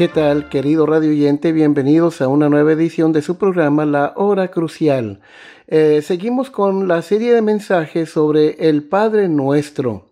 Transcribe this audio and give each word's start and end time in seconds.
¿Qué 0.00 0.08
tal, 0.08 0.48
querido 0.48 0.86
radio 0.86 1.10
oyente? 1.10 1.52
Bienvenidos 1.52 2.22
a 2.22 2.28
una 2.28 2.48
nueva 2.48 2.72
edición 2.72 3.12
de 3.12 3.20
su 3.20 3.36
programa 3.36 3.84
La 3.84 4.14
Hora 4.16 4.50
Crucial. 4.50 5.20
Eh, 5.66 6.00
seguimos 6.00 6.48
con 6.48 6.88
la 6.88 7.02
serie 7.02 7.34
de 7.34 7.42
mensajes 7.42 8.08
sobre 8.08 8.66
el 8.66 8.84
Padre 8.84 9.28
Nuestro. 9.28 10.06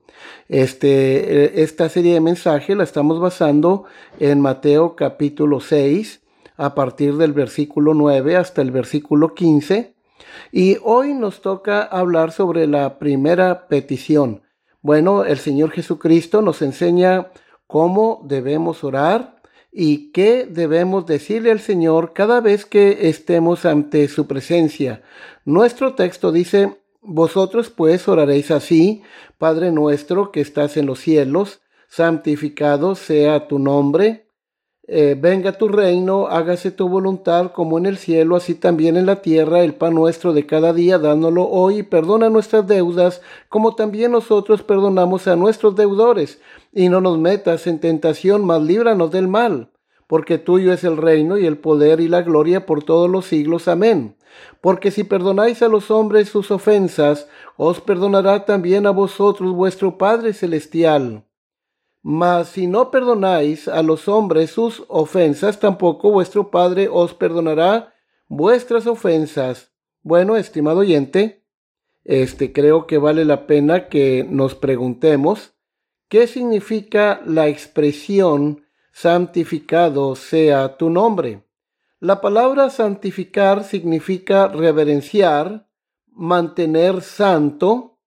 Este, 0.47 1.47
eh, 1.47 1.63
esta 1.63 1.89
serie 1.89 2.13
de 2.13 2.21
mensajes 2.21 2.77
la 2.77 2.85
estamos 2.85 3.19
basando 3.19 3.85
en 4.21 4.43
Mateo 4.43 4.95
capítulo 4.95 5.59
6, 5.59 6.21
a 6.59 6.75
partir 6.75 7.17
del 7.17 7.33
versículo 7.33 7.95
9 7.95 8.37
hasta 8.37 8.61
el 8.61 8.71
versículo 8.71 9.33
15. 9.33 9.95
Y 10.53 10.77
hoy 10.83 11.15
nos 11.15 11.41
toca 11.41 11.83
hablar 11.83 12.33
sobre 12.33 12.67
la 12.67 12.99
primera 12.99 13.69
petición. 13.69 14.43
Bueno, 14.83 15.25
el 15.25 15.39
Señor 15.39 15.71
Jesucristo 15.71 16.43
nos 16.43 16.61
enseña 16.61 17.29
cómo 17.67 18.21
debemos 18.27 18.85
orar 18.85 19.38
y 19.81 20.11
qué 20.11 20.45
debemos 20.45 21.07
decirle 21.07 21.53
al 21.53 21.61
Señor 21.61 22.13
cada 22.13 22.41
vez 22.41 22.67
que 22.67 23.09
estemos 23.09 23.65
ante 23.65 24.09
su 24.09 24.27
presencia. 24.27 25.03
Nuestro 25.45 25.95
texto 25.95 26.33
dice, 26.33 26.81
vosotros 27.01 27.71
pues 27.71 28.09
oraréis 28.09 28.51
así, 28.51 29.03
Padre 29.39 29.71
nuestro 29.71 30.33
que 30.33 30.41
estás 30.41 30.77
en 30.77 30.87
los 30.87 30.99
cielos, 30.99 31.61
santificado 31.87 32.97
sea 32.97 33.47
tu 33.47 33.61
nombre, 33.61 34.27
eh, 34.91 35.15
venga 35.21 35.53
tu 35.53 35.69
reino, 35.69 36.29
hágase 36.29 36.71
tu 36.71 36.89
voluntad 36.89 37.53
como 37.53 37.77
en 37.77 37.85
el 37.85 37.99
cielo, 37.99 38.37
así 38.37 38.55
también 38.55 38.97
en 38.97 39.05
la 39.05 39.17
tierra, 39.21 39.61
el 39.61 39.75
pan 39.75 39.95
nuestro 39.95 40.33
de 40.33 40.47
cada 40.47 40.73
día, 40.73 40.99
dándolo 40.99 41.47
hoy, 41.47 41.83
perdona 41.83 42.31
nuestras 42.31 42.67
deudas, 42.67 43.21
como 43.51 43.75
también 43.75 44.13
nosotros 44.13 44.63
perdonamos 44.63 45.29
a 45.29 45.37
nuestros 45.37 45.77
deudores, 45.77 46.41
y 46.73 46.89
no 46.89 47.03
nos 47.03 47.19
metas 47.19 47.67
en 47.67 47.81
tentación, 47.81 48.47
mas 48.47 48.63
líbranos 48.63 49.11
del 49.11 49.29
mal, 49.29 49.69
porque 50.07 50.39
tuyo 50.39 50.73
es 50.73 50.83
el 50.85 50.97
reino 50.97 51.37
y 51.37 51.45
el 51.45 51.59
poder 51.59 52.01
y 52.01 52.09
la 52.09 52.23
gloria 52.23 52.65
por 52.65 52.83
todos 52.83 53.11
los 53.11 53.27
siglos. 53.27 53.69
Amén. 53.69 54.17
Porque 54.63 54.91
si 54.91 55.05
perdonáis 55.05 55.61
a 55.61 55.69
los 55.69 55.91
hombres 55.91 56.31
sus 56.31 56.51
ofensas, 56.51 57.29
os 57.59 57.83
perdonará 57.83 58.47
también 58.47 58.87
a 58.87 58.91
vosotros 58.91 59.53
vuestro 59.53 59.99
Padre 59.99 60.33
Celestial. 60.33 61.28
Mas 62.11 62.49
si 62.49 62.67
no 62.67 62.91
perdonáis 62.91 63.69
a 63.69 63.83
los 63.83 64.09
hombres 64.09 64.53
sus 64.53 64.83
ofensas, 64.89 65.61
tampoco 65.61 66.11
vuestro 66.11 66.51
Padre 66.51 66.89
os 66.91 67.13
perdonará 67.13 67.93
vuestras 68.29 68.87
ofensas. 68.87 69.75
Bueno, 70.01 70.39
estimado 70.39 70.79
oyente, 70.79 71.45
este 72.05 72.55
creo 72.55 72.87
que 72.87 72.97
vale 72.97 73.27
la 73.27 73.47
pena 73.47 73.89
que 73.91 74.27
nos 74.27 74.55
preguntemos 74.55 75.53
qué 76.09 76.27
significa 76.27 77.21
la 77.27 77.49
expresión 77.49 78.65
santificado 78.91 80.17
sea 80.17 80.79
tu 80.79 80.89
nombre. 80.89 81.45
La 82.01 82.23
palabra 82.23 82.71
santificar 82.71 83.65
significa 83.65 84.49
reverenciar, 84.49 85.69
mantener 86.07 87.03
santo. 87.03 87.99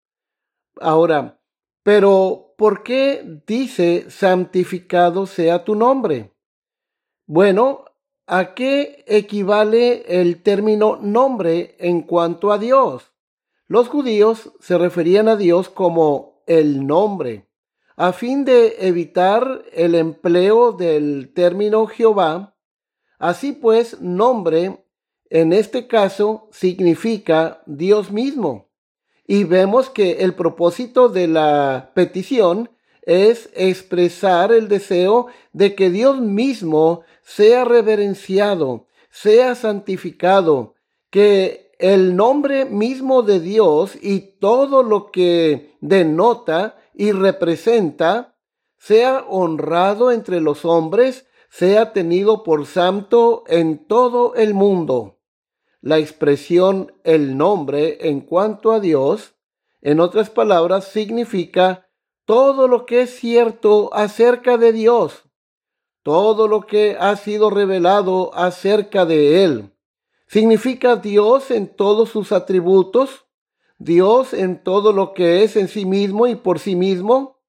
Ahora, 0.80 1.40
pero 1.84 2.51
¿por 2.62 2.84
qué 2.84 3.42
dice 3.48 4.12
santificado 4.12 5.26
sea 5.26 5.64
tu 5.64 5.74
nombre? 5.74 6.32
Bueno, 7.26 7.86
¿a 8.28 8.54
qué 8.54 9.04
equivale 9.08 10.22
el 10.22 10.44
término 10.44 10.96
nombre 10.98 11.76
en 11.80 12.04
cuanto 12.04 12.52
a 12.52 12.60
Dios? 12.60 13.14
Los 13.66 13.88
judíos 13.88 14.52
se 14.60 14.78
referían 14.78 15.28
a 15.28 15.38
Dios 15.38 15.70
como 15.70 16.44
el 16.46 16.86
nombre. 16.86 17.50
A 17.96 18.14
fin 18.14 18.46
de 18.46 18.76
evitar 18.82 19.64
el 19.74 19.96
empleo 19.96 20.72
del 20.72 21.34
término 21.34 21.88
Jehová, 21.88 22.56
así 23.18 23.54
pues, 23.54 24.00
nombre 24.02 24.86
en 25.32 25.52
este 25.52 25.88
caso 25.88 26.48
significa 26.52 27.64
Dios 27.66 28.12
mismo. 28.12 28.71
Y 29.32 29.46
vemos 29.46 29.90
que 29.90 30.24
el 30.24 30.34
propósito 30.34 31.08
de 31.08 31.26
la 31.30 31.92
petición 31.94 32.70
es 33.04 33.50
expresar 33.54 34.52
el 34.52 34.68
deseo 34.68 35.28
de 35.54 35.74
que 35.74 35.90
Dios 35.90 36.20
mismo 36.20 37.04
sea 37.24 37.64
reverenciado, 37.64 38.88
sea 39.10 39.56
santificado, 39.56 40.76
que 41.10 41.72
el 41.80 42.18
nombre 42.18 42.66
mismo 42.66 43.22
de 43.22 43.40
Dios 43.40 43.98
y 44.02 44.20
todo 44.42 44.84
lo 44.84 45.12
que 45.12 45.78
denota 45.80 46.76
y 46.94 47.14
representa 47.14 48.36
sea 48.78 49.24
honrado 49.30 50.12
entre 50.12 50.42
los 50.42 50.66
hombres, 50.66 51.26
sea 51.50 51.94
tenido 51.94 52.44
por 52.44 52.66
santo 52.66 53.46
en 53.48 53.88
todo 53.88 54.36
el 54.36 54.54
mundo 54.54 55.21
la 55.82 55.98
expresión 55.98 56.94
el 57.04 57.38
nombre 57.38 58.08
en 58.08 58.22
cuanto 58.22 58.72
a 58.72 58.80
Dios, 58.80 59.34
en 59.82 60.00
otras 60.00 60.30
palabras, 60.30 60.86
significa 60.86 61.90
todo 62.26 62.68
lo 62.68 62.86
que 62.86 63.02
es 63.02 63.16
cierto 63.16 63.94
acerca 63.94 64.58
de 64.58 64.72
Dios, 64.72 65.24
todo 66.04 66.48
lo 66.48 66.62
que 66.62 66.96
ha 67.00 67.16
sido 67.16 67.50
revelado 67.50 68.34
acerca 68.36 69.06
de 69.06 69.44
Él. 69.44 69.74
Significa 70.28 70.96
Dios 70.96 71.52
en 71.52 71.68
todos 71.68 72.10
sus 72.10 72.32
atributos, 72.32 73.26
Dios 73.80 74.34
en 74.34 74.64
todo 74.64 74.94
lo 74.94 75.14
que 75.14 75.44
es 75.44 75.56
en 75.56 75.68
sí 75.68 75.86
mismo 75.86 76.28
y 76.28 76.36
por 76.36 76.60
sí 76.60 76.76
mismo, 76.76 77.40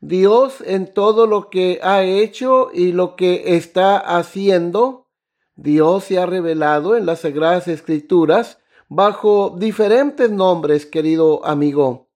Dios 0.00 0.62
en 0.66 0.92
todo 0.92 1.26
lo 1.26 1.50
que 1.50 1.78
ha 1.82 2.02
hecho 2.02 2.70
y 2.72 2.92
lo 2.92 3.14
que 3.14 3.56
está 3.56 3.98
haciendo, 3.98 5.01
Dios 5.54 6.04
se 6.04 6.18
ha 6.18 6.26
revelado 6.26 6.96
en 6.96 7.06
las 7.06 7.20
Sagradas 7.20 7.68
Escrituras 7.68 8.58
bajo 8.88 9.54
diferentes 9.58 10.30
nombres, 10.30 10.86
querido 10.86 11.44
amigo. 11.44 12.08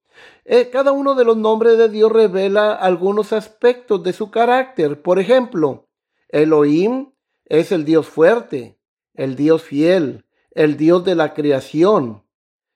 Eh, 0.44 0.70
cada 0.70 0.92
uno 0.92 1.14
de 1.14 1.24
los 1.24 1.36
nombres 1.36 1.76
de 1.76 1.88
Dios 1.88 2.12
revela 2.12 2.72
algunos 2.72 3.32
aspectos 3.32 4.02
de 4.02 4.12
su 4.12 4.30
carácter. 4.30 5.02
Por 5.02 5.18
ejemplo, 5.18 5.88
Elohim 6.28 7.10
es 7.46 7.72
el 7.72 7.84
Dios 7.84 8.06
fuerte, 8.06 8.78
el 9.14 9.36
Dios 9.36 9.62
fiel, 9.62 10.24
el 10.52 10.76
Dios 10.76 11.04
de 11.04 11.14
la 11.14 11.34
creación. 11.34 12.22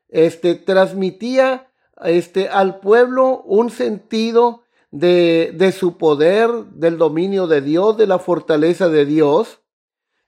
Este 0.09 0.55
transmitía 0.55 1.71
este, 2.03 2.49
al 2.49 2.81
pueblo 2.81 3.43
un 3.43 3.71
sentido 3.71 4.63
de, 4.91 5.53
de 5.55 5.73
su 5.73 5.97
poder, 5.97 6.51
del 6.73 6.99
dominio 6.99 7.47
de 7.47 7.61
Dios, 7.61 7.97
de 7.97 8.06
la 8.06 8.19
fortaleza 8.19 8.89
de 8.89 9.06
Dios. 9.06 9.61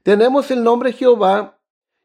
Tenemos 0.02 0.50
el 0.50 0.64
nombre 0.64 0.92
Jehová, 0.92 1.60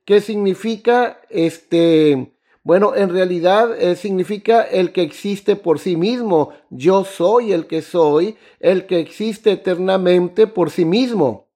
que 0.06 0.22
significa, 0.22 1.20
este, 1.30 2.36
bueno, 2.64 2.96
en 2.96 3.10
realidad 3.10 3.76
eh, 3.82 3.96
significa 3.96 4.62
el 4.62 4.92
que 4.92 5.02
existe 5.02 5.56
por 5.56 5.80
sí 5.80 5.98
mismo. 5.98 6.52
Yo 6.70 7.04
soy 7.06 7.54
el 7.54 7.66
que 7.66 7.82
soy, 7.82 8.38
el 8.60 8.86
que 8.86 9.00
existe 9.00 9.52
eternamente 9.52 10.46
por 10.46 10.70
sí 10.70 10.86
mismo. 10.86 11.48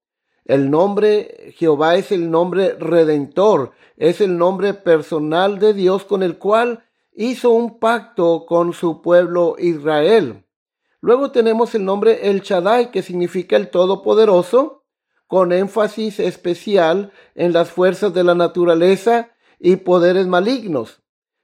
El 0.45 0.71
nombre 0.71 1.53
Jehová 1.57 1.95
es 1.95 2.11
el 2.11 2.31
nombre 2.31 2.73
redentor, 2.73 3.71
es 3.97 4.19
el 4.19 4.37
nombre 4.37 4.73
personal 4.73 5.59
de 5.59 5.75
Dios 5.75 6.05
con 6.05 6.23
el 6.23 6.39
cual 6.39 6.83
hizo 7.13 7.51
un 7.51 7.77
pacto 7.77 8.47
con 8.47 8.73
su 8.73 9.03
pueblo 9.03 9.55
Israel. 9.59 10.43
Luego 11.01 11.31
tenemos 11.31 11.75
el 11.75 11.85
nombre 11.85 12.29
El 12.29 12.41
Shaddai, 12.41 12.89
que 12.89 13.03
significa 13.03 13.55
el 13.55 13.69
Todopoderoso, 13.69 14.80
con 15.31 15.53
énfasis 15.53 16.19
especial 16.19 17.13
en 17.35 17.53
las 17.53 17.71
fuerzas 17.71 18.13
de 18.13 18.21
la 18.21 18.35
naturaleza 18.35 19.29
y 19.61 19.77
poderes 19.77 20.27
malignos. 20.27 21.01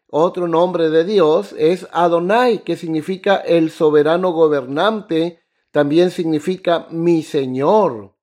Otro 0.09 0.49
nombre 0.49 0.89
de 0.89 1.05
Dios 1.05 1.55
es 1.57 1.87
Adonai, 1.93 2.65
que 2.65 2.75
significa 2.75 3.37
el 3.37 3.71
soberano 3.71 4.33
gobernante, 4.33 5.39
también 5.71 6.11
significa 6.11 6.87
mi 6.89 7.23
Señor. 7.23 8.13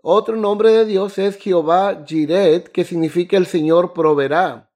Otro 0.00 0.36
nombre 0.36 0.70
de 0.70 0.84
Dios 0.84 1.18
es 1.18 1.38
Jehová 1.38 2.04
Jiret, 2.06 2.68
que 2.68 2.84
significa 2.84 3.36
el 3.36 3.46
Señor 3.46 3.94
proveerá. 3.94 4.70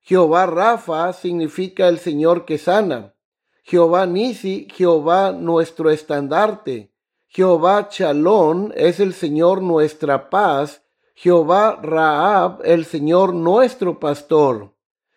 Jehová 0.00 0.46
Rafa 0.46 1.12
significa 1.12 1.88
el 1.88 1.98
Señor 1.98 2.44
que 2.44 2.58
sana. 2.58 3.16
Jehová 3.64 4.06
Nisi, 4.06 4.68
Jehová 4.72 5.32
nuestro 5.32 5.90
estandarte. 5.90 6.92
Jehová 7.36 7.90
Chalón 7.90 8.72
es 8.76 8.98
el 8.98 9.12
Señor 9.12 9.60
nuestra 9.60 10.30
paz. 10.30 10.82
Jehová 11.14 11.78
Raab, 11.82 12.62
el 12.64 12.86
Señor 12.86 13.34
nuestro 13.34 14.00
pastor. 14.00 14.72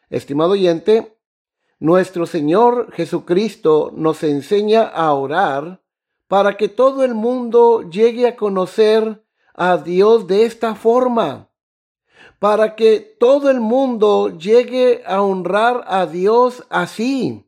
Estimado 0.10 0.52
oyente, 0.52 1.18
nuestro 1.80 2.26
Señor 2.26 2.92
Jesucristo 2.92 3.94
nos 3.96 4.22
enseña 4.24 4.84
a 4.84 5.14
orar 5.14 5.82
para 6.28 6.58
que 6.58 6.68
todo 6.68 7.06
el 7.06 7.16
mundo 7.16 7.90
llegue 7.90 8.28
a 8.28 8.36
conocer 8.36 9.24
a 9.54 9.78
Dios 9.78 10.28
de 10.28 10.44
esta 10.44 10.76
forma, 10.76 11.50
para 12.40 12.76
que 12.76 13.00
todo 13.00 13.50
el 13.50 13.62
mundo 13.62 14.38
llegue 14.38 15.04
a 15.06 15.22
honrar 15.22 15.86
a 15.88 16.06
Dios 16.06 16.66
así. 16.70 17.46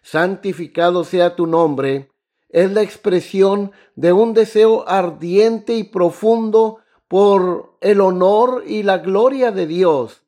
Santificado 0.00 1.02
sea 1.02 1.34
tu 1.34 1.48
nombre, 1.48 2.08
es 2.48 2.72
la 2.72 2.82
expresión 2.82 3.72
de 3.94 4.12
un 4.12 4.34
deseo 4.34 4.88
ardiente 4.88 5.74
y 5.74 5.84
profundo 5.84 6.78
por 7.08 7.76
el 7.80 8.00
honor 8.00 8.64
y 8.66 8.82
la 8.82 8.98
gloria 8.98 9.50
de 9.50 9.66
Dios. 9.66 10.22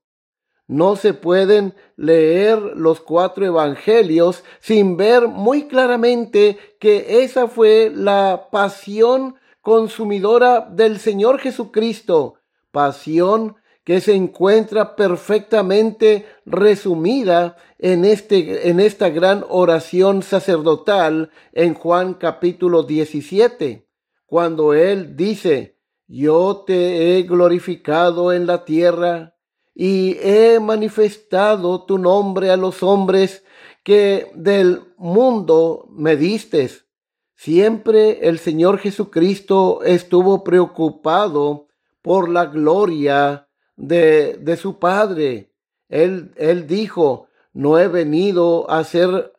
No 0.66 0.94
se 0.94 1.14
pueden 1.14 1.74
leer 1.96 2.58
los 2.58 3.00
cuatro 3.00 3.44
evangelios 3.44 4.44
sin 4.60 4.96
ver 4.96 5.26
muy 5.26 5.64
claramente 5.66 6.58
que 6.78 7.24
esa 7.24 7.48
fue 7.48 7.90
la 7.92 8.48
pasión 8.52 9.34
consumidora 9.60 10.60
del 10.60 11.00
Señor 11.00 11.40
Jesucristo, 11.40 12.36
pasión 12.70 13.56
que 13.84 14.00
se 14.00 14.14
encuentra 14.14 14.94
perfectamente 14.94 16.26
resumida 16.44 17.56
en, 17.78 18.04
este, 18.04 18.68
en 18.68 18.78
esta 18.80 19.08
gran 19.08 19.44
oración 19.48 20.22
sacerdotal 20.22 21.30
en 21.52 21.74
Juan 21.74 22.14
capítulo 22.14 22.82
17, 22.82 23.88
cuando 24.26 24.74
Él 24.74 25.16
dice, 25.16 25.78
yo 26.06 26.64
te 26.66 27.18
he 27.18 27.22
glorificado 27.22 28.32
en 28.32 28.46
la 28.46 28.64
tierra 28.64 29.36
y 29.74 30.16
he 30.20 30.60
manifestado 30.60 31.84
tu 31.84 31.98
nombre 31.98 32.50
a 32.50 32.56
los 32.56 32.82
hombres 32.82 33.44
que 33.82 34.30
del 34.34 34.82
mundo 34.98 35.86
me 35.90 36.16
distes. 36.16 36.86
Siempre 37.34 38.28
el 38.28 38.38
Señor 38.38 38.78
Jesucristo 38.78 39.82
estuvo 39.84 40.44
preocupado 40.44 41.68
por 42.02 42.28
la 42.28 42.46
gloria 42.46 43.48
de, 43.80 44.36
de 44.40 44.56
su 44.56 44.78
Padre. 44.78 45.52
Él, 45.88 46.32
él 46.36 46.66
dijo, 46.66 47.28
no 47.52 47.78
he 47.78 47.88
venido 47.88 48.70
a 48.70 48.78
hacer, 48.78 49.32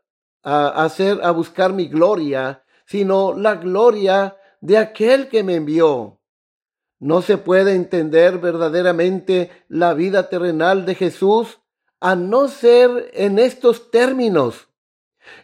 a 0.44 0.84
hacer, 0.84 1.20
a 1.24 1.32
buscar 1.32 1.74
mi 1.74 1.88
gloria, 1.88 2.64
sino 2.86 3.34
la 3.34 3.56
gloria 3.56 4.38
de 4.60 4.78
aquel 4.78 5.30
que 5.30 5.44
me 5.44 5.56
envió. 5.56 6.20
No 7.00 7.22
se 7.22 7.38
puede 7.38 7.74
entender 7.74 8.38
verdaderamente 8.38 9.50
la 9.68 9.94
vida 9.94 10.30
terrenal 10.30 10.86
de 10.86 10.96
Jesús 10.96 11.60
a 12.00 12.16
no 12.16 12.48
ser 12.48 13.10
en 13.14 13.40
estos 13.40 13.92
términos 13.92 14.68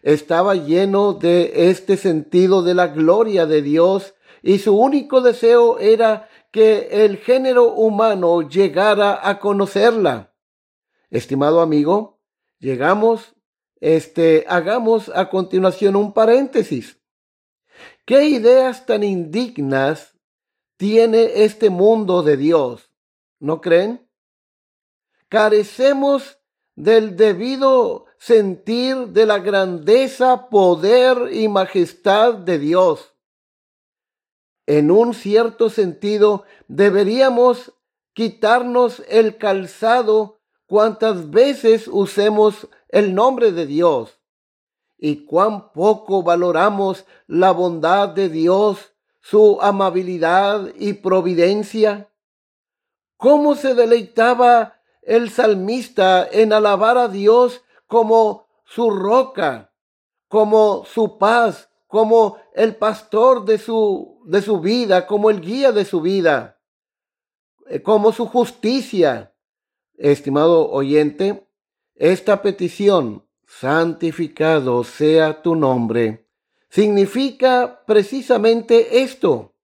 estaba 0.03 0.55
lleno 0.55 1.13
de 1.13 1.69
este 1.69 1.97
sentido 1.97 2.63
de 2.63 2.73
la 2.73 2.87
gloria 2.87 3.45
de 3.45 3.61
Dios 3.61 4.13
y 4.43 4.59
su 4.59 4.77
único 4.77 5.21
deseo 5.21 5.79
era 5.79 6.29
que 6.51 7.05
el 7.05 7.17
género 7.17 7.73
humano 7.73 8.47
llegara 8.47 9.27
a 9.27 9.39
conocerla. 9.39 10.33
Estimado 11.09 11.61
amigo, 11.61 12.19
llegamos, 12.59 13.35
este, 13.79 14.45
hagamos 14.47 15.09
a 15.13 15.29
continuación 15.29 15.95
un 15.95 16.13
paréntesis. 16.13 16.99
¿Qué 18.05 18.25
ideas 18.25 18.85
tan 18.85 19.03
indignas 19.03 20.17
tiene 20.77 21.43
este 21.43 21.69
mundo 21.69 22.23
de 22.23 22.37
Dios? 22.37 22.91
¿No 23.39 23.61
creen? 23.61 24.09
Carecemos 25.29 26.39
del 26.75 27.17
debido 27.17 28.05
sentir 28.17 29.09
de 29.09 29.25
la 29.25 29.39
grandeza, 29.39 30.49
poder 30.49 31.33
y 31.33 31.47
majestad 31.47 32.35
de 32.35 32.59
Dios. 32.59 33.16
En 34.67 34.91
un 34.91 35.13
cierto 35.13 35.69
sentido, 35.69 36.43
deberíamos 36.67 37.73
quitarnos 38.13 39.01
el 39.07 39.37
calzado 39.37 40.39
cuantas 40.67 41.31
veces 41.31 41.87
usemos 41.87 42.67
el 42.89 43.15
nombre 43.15 43.53
de 43.53 43.65
Dios. 43.65 44.19
Y 44.97 45.25
cuán 45.25 45.71
poco 45.71 46.21
valoramos 46.21 47.05
la 47.27 47.51
bondad 47.51 48.09
de 48.09 48.27
Dios, 48.27 48.93
su 49.21 49.59
amabilidad 49.61 50.69
y 50.75 50.93
providencia. 50.93 52.09
¿Cómo 53.15 53.55
se 53.55 53.73
deleitaba 53.73 54.81
el 55.01 55.29
salmista 55.29 56.27
en 56.29 56.51
alabar 56.51 56.97
a 56.97 57.07
Dios 57.07 57.63
como 57.87 58.47
su 58.65 58.89
roca, 58.89 59.71
como 60.27 60.83
su 60.83 61.17
paz, 61.17 61.69
como 61.87 62.37
el 62.53 62.75
pastor 62.75 63.45
de 63.45 63.57
su, 63.57 64.21
de 64.25 64.41
su 64.41 64.59
vida, 64.59 65.07
como 65.07 65.29
el 65.29 65.41
guía 65.41 65.71
de 65.71 65.85
su 65.85 66.01
vida, 66.01 66.61
eh, 67.67 67.81
como 67.81 68.11
su 68.11 68.27
justicia. 68.27 69.33
Estimado 69.97 70.69
oyente, 70.69 71.47
esta 71.95 72.43
petición, 72.43 73.25
santificado 73.47 74.83
sea 74.83 75.41
tu 75.41 75.55
nombre, 75.55 76.27
significa 76.69 77.83
precisamente 77.87 79.01
esto, 79.01 79.55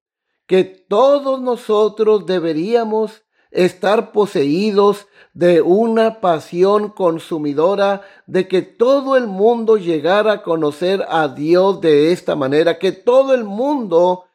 que 0.48 0.64
todos 0.64 1.40
nosotros 1.40 2.25
deberíamos 2.25 3.24
estar 3.54 4.12
poseídos 4.12 5.08
de 5.34 5.62
una 5.62 6.22
pasión 6.22 6.90
consumidora 6.90 8.01
de 8.27 8.48
que 8.48 8.62
todo 8.62 9.16
el 9.16 9.27
mundo 9.27 9.77
llegara 9.77 10.34
a 10.34 10.44
conocer 10.44 11.06
a 11.08 11.27
Dios 11.27 11.82
de 11.82 12.12
esta 12.12 12.36
manera, 12.36 12.77
que 12.77 12.92
todo 12.92 13.34
el 13.34 13.44
mundo 13.44 14.25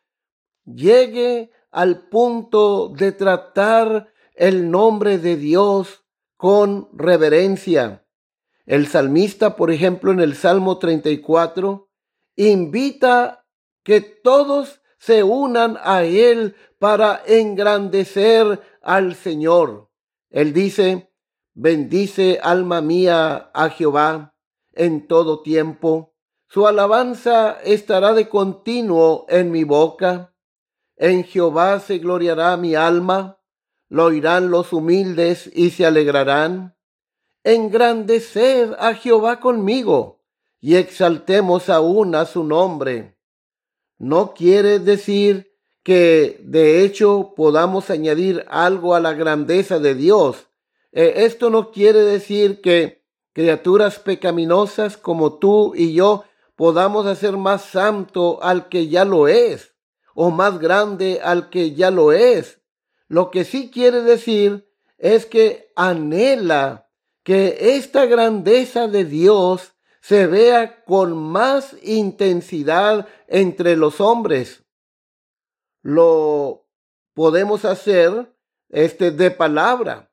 llegue 0.65 1.51
al 1.71 2.09
punto 2.09 2.89
de 2.89 3.13
tratar 3.13 4.13
el 4.35 4.71
nombre 4.71 5.19
de 5.19 5.37
Dios 5.37 6.05
con 6.37 6.89
reverencia. 6.93 8.05
El 8.67 8.87
salmista, 8.87 9.57
por 9.57 9.71
ejemplo, 9.71 10.13
en 10.13 10.21
el 10.21 10.35
Salmo 10.35 10.79
34, 10.79 11.89
invita 12.37 13.45
que 13.83 14.01
todos 14.01 14.81
se 14.99 15.23
unan 15.23 15.79
a 15.83 16.05
Él 16.05 16.57
para 16.79 17.23
engrandecer 17.27 18.61
al 18.83 19.15
Señor. 19.15 19.91
Él 20.31 20.53
dice, 20.53 21.13
bendice 21.55 22.39
alma 22.43 22.81
mía 22.81 23.51
a 23.53 23.71
Jehová 23.71 24.35
en 24.73 25.07
todo 25.07 25.43
tiempo. 25.43 26.15
Su 26.49 26.67
alabanza 26.67 27.59
estará 27.63 28.15
de 28.15 28.29
continuo 28.29 29.27
en 29.29 29.51
mi 29.51 29.65
boca. 29.65 30.35
En 30.97 31.25
Jehová 31.25 31.81
se 31.81 31.99
gloriará 31.99 32.57
mi 32.57 32.75
alma. 32.75 33.41
Lo 33.89 34.07
oirán 34.07 34.51
los 34.51 34.73
humildes 34.73 35.51
y 35.53 35.71
se 35.71 35.85
alegrarán. 35.85 36.77
Engrandeced 37.45 38.75
a 38.79 38.95
Jehová 38.95 39.41
conmigo 39.41 40.23
y 40.61 40.77
exaltemos 40.77 41.69
aún 41.69 42.15
a 42.15 42.27
su 42.27 42.45
nombre. 42.45 43.19
No 43.99 44.35
quiere 44.35 44.79
decir 44.79 45.48
que 45.89 46.39
de 46.45 46.85
hecho 46.85 47.33
podamos 47.35 47.89
añadir 47.89 48.45
algo 48.51 48.95
a 48.95 49.01
la 49.01 49.15
grandeza 49.15 49.79
de 49.79 49.95
Dios. 49.95 50.37
Eh, 50.93 51.25
esto 51.25 51.49
no 51.49 51.71
quiere 51.71 52.01
decir 52.01 52.61
que 52.61 53.07
criaturas 53.33 53.99
pecaminosas 53.99 54.99
como 54.99 55.39
tú 55.39 55.73
y 55.75 55.95
yo 55.95 56.25
podamos 56.57 57.07
hacer 57.07 57.39
más 57.39 57.65
santo 57.65 58.39
al 58.43 58.69
que 58.69 58.89
ya 58.89 59.07
lo 59.07 59.29
es, 59.29 59.77
o 60.15 60.31
más 60.31 60.59
grande 60.59 61.21
al 61.25 61.49
que 61.49 61.73
ya 61.73 61.91
lo 61.91 62.13
es. 62.13 62.61
Lo 63.07 63.31
que 63.31 63.47
sí 63.47 63.71
quiere 63.71 64.03
decir 64.03 64.69
es 64.99 65.25
que 65.25 65.73
anhela 65.75 66.91
que 67.23 67.77
esta 67.79 68.05
grandeza 68.05 68.89
de 68.89 69.07
Dios 69.07 69.73
se 70.03 70.27
vea 70.27 70.85
con 70.85 71.17
más 71.17 71.75
intensidad 71.83 73.09
entre 73.27 73.75
los 73.75 74.03
hombres 74.03 74.68
lo 75.83 76.67
podemos 77.15 77.65
hacer 77.65 78.33
este 78.69 79.11
de 79.11 79.31
palabra. 79.31 80.11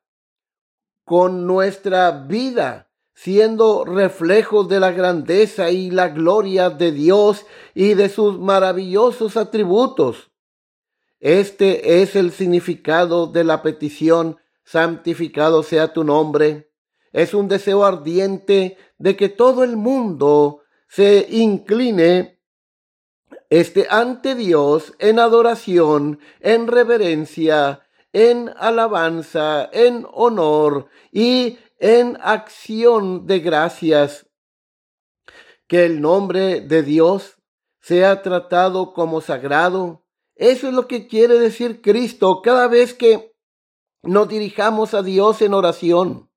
con 1.04 1.46
nuestra 1.46 2.10
vida, 2.10 2.90
siendo 3.14 3.84
reflejos 3.84 4.68
de 4.68 4.80
la 4.80 4.90
grandeza 4.90 5.70
y 5.70 5.92
la 5.92 6.08
gloria 6.08 6.68
de 6.68 6.90
Dios 6.90 7.46
y 7.74 7.94
de 7.94 8.08
sus 8.08 8.40
maravillosos 8.40 9.36
atributos. 9.36 10.32
Este 11.20 12.02
es 12.02 12.16
el 12.16 12.32
significado 12.32 13.28
de 13.28 13.44
la 13.44 13.62
petición, 13.62 14.38
santificado 14.64 15.62
sea 15.62 15.92
tu 15.92 16.02
nombre. 16.02 16.72
Es 17.12 17.34
un 17.34 17.46
deseo 17.46 17.84
ardiente 17.84 18.76
de 18.98 19.16
que 19.16 19.28
todo 19.28 19.62
el 19.62 19.76
mundo 19.76 20.62
se 20.88 21.26
incline 21.30 22.35
este 23.50 23.86
ante 23.90 24.34
Dios 24.34 24.94
en 24.98 25.18
adoración, 25.18 26.20
en 26.40 26.66
reverencia, 26.66 27.86
en 28.12 28.52
alabanza, 28.56 29.68
en 29.72 30.06
honor 30.12 30.88
y 31.12 31.58
en 31.78 32.18
acción 32.20 33.26
de 33.26 33.40
gracias. 33.40 34.26
Que 35.66 35.84
el 35.84 36.00
nombre 36.00 36.60
de 36.60 36.82
Dios 36.82 37.38
sea 37.80 38.22
tratado 38.22 38.92
como 38.92 39.20
sagrado. 39.20 40.04
Eso 40.34 40.68
es 40.68 40.74
lo 40.74 40.86
que 40.86 41.06
quiere 41.06 41.38
decir 41.38 41.80
Cristo 41.82 42.42
cada 42.42 42.68
vez 42.68 42.94
que 42.94 43.34
nos 44.02 44.28
dirijamos 44.28 44.94
a 44.94 45.02
Dios 45.02 45.42
en 45.42 45.54
oración. 45.54 46.30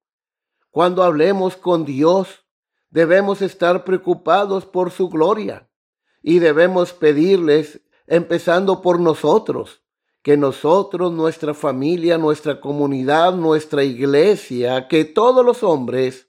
Cuando 0.72 1.04
hablemos 1.04 1.58
con 1.58 1.86
Dios, 1.86 2.46
debemos 2.90 3.42
estar 3.42 3.84
preocupados 3.84 4.66
por 4.66 4.92
su 4.92 5.10
gloria 5.10 5.69
y 6.22 6.40
debemos 6.40 6.94
pedirles, 6.94 7.82
empezando 8.08 8.82
por 8.82 9.00
nosotros, 9.00 9.82
que 10.22 10.36
nosotros, 10.36 11.12
nuestra 11.12 11.54
familia, 11.54 12.18
nuestra 12.18 12.60
comunidad, 12.60 13.34
nuestra 13.34 13.84
iglesia, 13.84 14.88
que 14.88 15.06
todos 15.06 15.46
los 15.46 15.64
hombres 15.64 16.28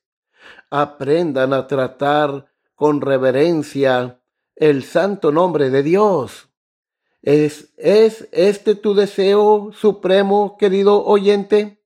aprendan 0.70 1.52
a 1.52 1.66
tratar 1.66 2.46
con 2.74 3.00
reverencia 3.00 4.20
el 4.56 4.84
santo 4.84 5.32
nombre 5.32 5.70
de 5.70 5.82
Dios. 5.82 6.48
¿Es, 7.22 7.72
¿Es 7.76 8.28
este 8.32 8.74
tu 8.74 8.94
deseo 8.94 9.72
supremo, 9.72 10.56
querido 10.58 11.04
oyente? 11.04 11.82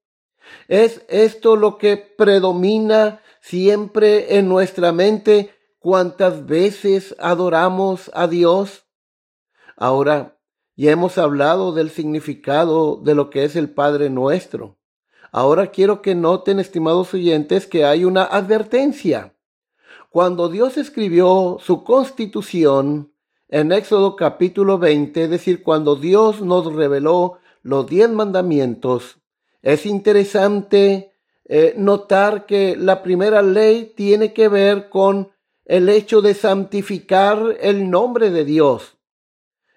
¿Es 0.68 1.04
esto 1.08 1.56
lo 1.56 1.78
que 1.78 1.96
predomina 1.96 3.20
siempre 3.40 4.38
en 4.38 4.48
nuestra 4.48 4.92
mente 4.92 5.53
cuántas 5.84 6.46
veces 6.46 7.14
adoramos 7.18 8.10
a 8.14 8.26
Dios? 8.26 8.86
Ahora, 9.76 10.38
ya 10.76 10.90
hemos 10.90 11.18
hablado 11.18 11.74
del 11.74 11.90
significado 11.90 12.96
de 12.96 13.14
lo 13.14 13.28
que 13.28 13.44
es 13.44 13.54
el 13.54 13.68
Padre 13.68 14.08
nuestro. 14.08 14.78
Ahora 15.30 15.66
quiero 15.66 16.00
que 16.00 16.14
noten, 16.14 16.58
estimados 16.58 17.12
oyentes, 17.12 17.66
que 17.66 17.84
hay 17.84 18.06
una 18.06 18.22
advertencia. 18.22 19.36
Cuando 20.08 20.48
Dios 20.48 20.78
escribió 20.78 21.58
su 21.60 21.84
constitución 21.84 23.12
en 23.48 23.70
Éxodo 23.70 24.16
capítulo 24.16 24.78
20, 24.78 25.24
es 25.24 25.28
decir, 25.28 25.62
cuando 25.62 25.96
Dios 25.96 26.40
nos 26.40 26.72
reveló 26.72 27.40
los 27.60 27.86
diez 27.86 28.08
mandamientos, 28.08 29.18
es 29.60 29.84
interesante 29.84 31.12
eh, 31.44 31.74
notar 31.76 32.46
que 32.46 32.74
la 32.74 33.02
primera 33.02 33.42
ley 33.42 33.92
tiene 33.94 34.32
que 34.32 34.48
ver 34.48 34.88
con 34.88 35.33
el 35.64 35.88
hecho 35.88 36.20
de 36.20 36.34
santificar 36.34 37.56
el 37.60 37.90
nombre 37.90 38.30
de 38.30 38.44
Dios. 38.44 38.96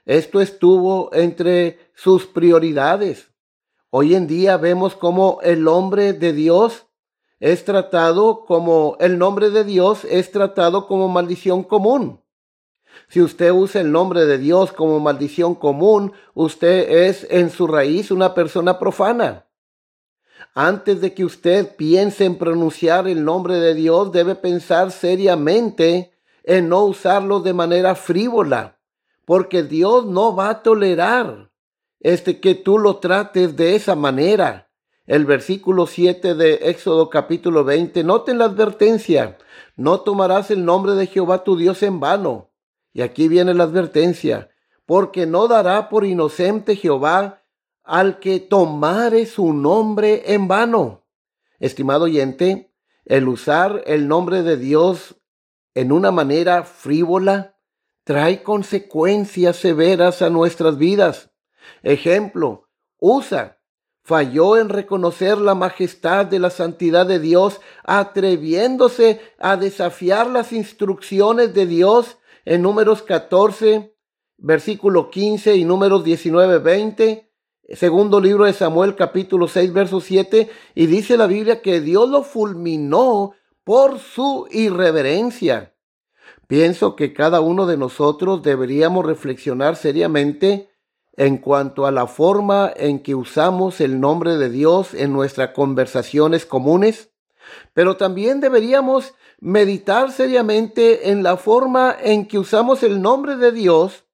Esto 0.05 0.41
estuvo 0.41 1.13
entre 1.13 1.91
sus 1.95 2.25
prioridades. 2.25 3.31
Hoy 3.89 4.15
en 4.15 4.27
día 4.27 4.57
vemos 4.57 4.95
como 4.95 5.39
el 5.41 5.63
nombre 5.63 6.13
de 6.13 6.33
Dios 6.33 6.87
es 7.39 7.65
tratado 7.65 8.45
como 8.45 8.97
el 8.99 9.19
nombre 9.19 9.51
de 9.51 9.63
Dios 9.63 10.05
es 10.05 10.31
tratado 10.31 10.87
como 10.87 11.07
maldición 11.07 11.63
común. 11.63 12.21
Si 13.09 13.21
usted 13.21 13.51
usa 13.51 13.81
el 13.81 13.91
nombre 13.91 14.25
de 14.25 14.39
Dios 14.39 14.71
como 14.71 14.99
maldición 14.99 15.53
común, 15.53 16.13
usted 16.33 17.07
es 17.07 17.27
en 17.29 17.51
su 17.51 17.67
raíz 17.67 18.09
una 18.09 18.33
persona 18.33 18.79
profana. 18.79 19.46
Antes 20.53 21.01
de 21.01 21.13
que 21.13 21.25
usted 21.25 21.75
piense 21.75 22.25
en 22.25 22.37
pronunciar 22.37 23.07
el 23.07 23.23
nombre 23.23 23.55
de 23.55 23.73
Dios, 23.73 24.11
debe 24.11 24.35
pensar 24.35 24.91
seriamente 24.91 26.11
en 26.43 26.69
no 26.69 26.83
usarlo 26.85 27.41
de 27.41 27.53
manera 27.53 27.95
frívola, 27.95 28.79
porque 29.25 29.63
Dios 29.63 30.05
no 30.05 30.35
va 30.35 30.49
a 30.49 30.63
tolerar 30.63 31.51
este 31.99 32.39
que 32.39 32.55
tú 32.55 32.77
lo 32.77 32.97
trates 32.97 33.55
de 33.55 33.75
esa 33.75 33.95
manera. 33.95 34.69
El 35.05 35.25
versículo 35.25 35.87
7 35.87 36.35
de 36.35 36.53
Éxodo 36.63 37.09
capítulo 37.09 37.63
20, 37.63 38.03
noten 38.03 38.37
la 38.37 38.45
advertencia, 38.45 39.37
no 39.75 40.01
tomarás 40.01 40.51
el 40.51 40.65
nombre 40.65 40.93
de 40.93 41.07
Jehová 41.07 41.43
tu 41.43 41.55
Dios 41.55 41.83
en 41.83 41.99
vano. 41.99 42.51
Y 42.93 43.01
aquí 43.01 43.27
viene 43.27 43.53
la 43.53 43.65
advertencia, 43.65 44.49
porque 44.85 45.25
no 45.25 45.47
dará 45.47 45.89
por 45.89 46.05
inocente 46.05 46.75
Jehová 46.75 47.43
al 47.87 48.19
que 48.19 48.39
tomare 48.39 49.25
su 49.25 49.53
nombre 49.53 50.33
en 50.33 50.47
vano. 50.47 51.07
Estimado 51.59 52.05
oyente, 52.05 52.73
el 53.05 53.27
usar 53.27 53.83
el 53.87 54.07
nombre 54.07 54.43
de 54.43 54.57
Dios 54.57 55.15
en 55.73 55.91
una 55.91 56.11
manera 56.11 56.63
frívola 56.63 57.57
trae 58.03 58.43
consecuencias 58.43 59.55
severas 59.55 60.21
a 60.21 60.29
nuestras 60.29 60.77
vidas. 60.77 61.31
Ejemplo, 61.81 62.69
usa 62.99 63.57
falló 64.07 64.55
en 64.55 64.69
reconocer 64.69 65.37
la 65.37 65.53
majestad 65.53 66.25
de 66.25 66.39
la 66.39 66.49
santidad 66.49 67.05
de 67.05 67.19
Dios, 67.19 67.59
atreviéndose 67.83 69.19
a 69.37 69.57
desafiar 69.57 70.27
las 70.27 70.53
instrucciones 70.53 71.53
de 71.53 71.65
Dios 71.65 72.17
en 72.45 72.61
números 72.61 73.03
14, 73.03 73.93
versículo 74.37 75.09
15 75.09 75.57
y 75.57 75.65
números 75.65 76.05
19, 76.05 76.59
20, 76.59 77.26
Segundo 77.75 78.21
libro 78.21 78.45
de 78.45 78.53
Samuel 78.53 78.95
capítulo 78.95 79.49
6 79.49 79.73
verso 79.73 79.99
7 79.99 80.49
y 80.73 80.85
dice 80.85 81.17
la 81.17 81.27
Biblia 81.27 81.61
que 81.61 81.81
Dios 81.81 82.09
lo 82.09 82.23
fulminó 82.23 83.33
por 83.65 83.99
su 83.99 84.47
irreverencia. 84.51 85.73
Pienso 86.47 86.95
que 86.95 87.11
cada 87.11 87.41
uno 87.41 87.65
de 87.65 87.75
nosotros 87.75 88.41
deberíamos 88.41 89.05
reflexionar 89.05 89.75
seriamente 89.75 90.69
en 91.17 91.39
cuanto 91.39 91.85
a 91.85 91.91
la 91.91 92.07
forma 92.07 92.71
en 92.73 92.99
que 92.99 93.15
usamos 93.15 93.81
el 93.81 93.99
nombre 93.99 94.37
de 94.37 94.49
Dios 94.49 94.93
en 94.93 95.11
nuestras 95.11 95.49
conversaciones 95.49 96.45
comunes, 96.45 97.09
pero 97.73 97.97
también 97.97 98.39
deberíamos 98.39 99.13
meditar 99.41 100.13
seriamente 100.13 101.09
en 101.09 101.21
la 101.21 101.35
forma 101.35 101.93
en 102.01 102.29
que 102.29 102.39
usamos 102.39 102.81
el 102.81 103.01
nombre 103.01 103.35
de 103.35 103.51
Dios 103.51 104.05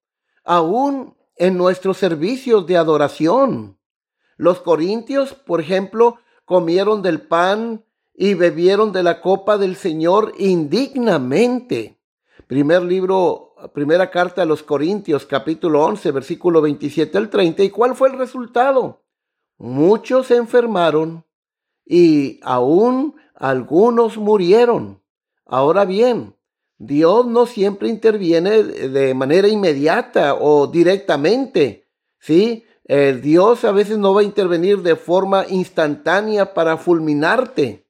aún 0.44 1.16
en 1.36 1.58
nuestros 1.58 1.98
servicios 1.98 2.66
de 2.68 2.78
adoración. 2.78 3.78
Los 4.38 4.62
corintios, 4.62 5.34
por 5.34 5.62
ejemplo, 5.62 6.18
comieron 6.46 7.02
del 7.02 7.22
pan 7.22 7.86
y 8.13 8.34
bebieron 8.34 8.92
de 8.92 9.04
la 9.04 9.22
copa 9.22 9.58
del 9.58 9.75
Señor 9.75 10.34
indignamente. 10.38 12.00
Primer 12.48 12.84
libro, 12.84 13.56
primera 13.74 14.12
carta 14.12 14.42
a 14.42 14.46
los 14.46 14.63
Corintios, 14.63 15.25
capítulo 15.25 15.84
11, 15.86 16.12
versículo 16.12 16.62
27 16.62 17.18
al 17.18 17.30
30. 17.30 17.63
¿Y 17.63 17.70
cuál 17.70 17.96
fue 17.96 18.10
el 18.10 18.18
resultado? 18.18 19.04
Muchos 19.58 20.28
se 20.28 20.36
enfermaron 20.36 21.25
y 21.86 22.40
aún 22.44 23.16
algunos 23.36 24.18
murieron. 24.18 25.02
Ahora 25.46 25.86
bien, 25.86 26.33
Dios 26.86 27.25
no 27.25 27.46
siempre 27.46 27.88
interviene 27.88 28.63
de 28.63 29.13
manera 29.13 29.48
inmediata 29.48 30.36
o 30.36 30.68
directamente, 30.68 31.88
¿sí? 32.20 32.66
El 32.86 33.22
Dios 33.22 33.63
a 33.63 33.72
veces 33.72 33.98
no 33.98 34.13
va 34.13 34.22
a 34.22 34.25
intervenir 34.25 34.82
de 34.82 34.98
forma 34.98 35.46
instantánea 35.48 36.54
para 36.54 36.78
fulminarte, 36.78 37.88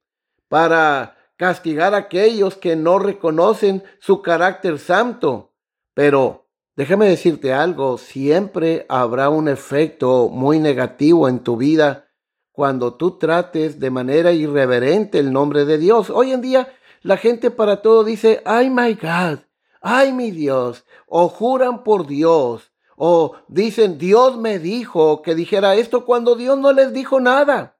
para 0.47 1.17
castigar 1.35 1.95
a 1.95 1.97
aquellos 1.97 2.55
que 2.55 2.75
no 2.75 2.99
reconocen 2.99 3.83
su 3.99 4.21
carácter 4.21 4.77
santo. 4.77 5.53
Pero 5.95 6.45
déjame 6.75 7.07
decirte 7.07 7.53
algo, 7.53 7.97
siempre 7.97 8.85
habrá 8.87 9.29
un 9.29 9.47
efecto 9.47 10.29
muy 10.29 10.59
negativo 10.59 11.27
en 11.27 11.39
tu 11.39 11.57
vida 11.57 12.09
cuando 12.51 12.93
tú 12.93 13.17
trates 13.17 13.79
de 13.79 13.89
manera 13.89 14.31
irreverente 14.31 15.17
el 15.17 15.33
nombre 15.33 15.65
de 15.65 15.79
Dios. 15.79 16.11
Hoy 16.11 16.31
en 16.31 16.41
día 16.41 16.71
la 17.03 17.17
gente 17.17 17.51
para 17.51 17.81
todo 17.81 18.03
dice, 18.03 18.41
ay 18.45 18.69
my 18.69 18.95
God, 18.95 19.39
ay 19.81 20.11
mi 20.13 20.31
Dios, 20.31 20.85
o 21.07 21.29
juran 21.29 21.83
por 21.83 22.07
Dios, 22.07 22.71
o 22.95 23.35
dicen, 23.47 23.97
Dios 23.97 24.37
me 24.37 24.57
dijo 24.57 25.21
que 25.21 25.35
dijera 25.35 25.75
esto 25.75 26.05
cuando 26.05 26.35
Dios 26.35 26.57
no 26.57 26.71
les 26.73 26.93
dijo 26.93 27.19
nada. 27.19 27.77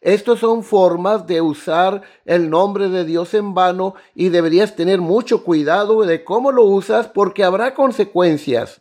Estas 0.00 0.38
son 0.38 0.62
formas 0.62 1.26
de 1.26 1.42
usar 1.42 2.02
el 2.24 2.48
nombre 2.48 2.88
de 2.88 3.04
Dios 3.04 3.34
en 3.34 3.52
vano 3.52 3.94
y 4.14 4.30
deberías 4.30 4.74
tener 4.74 5.00
mucho 5.00 5.44
cuidado 5.44 6.02
de 6.02 6.24
cómo 6.24 6.52
lo 6.52 6.64
usas 6.64 7.08
porque 7.08 7.44
habrá 7.44 7.74
consecuencias. 7.74 8.80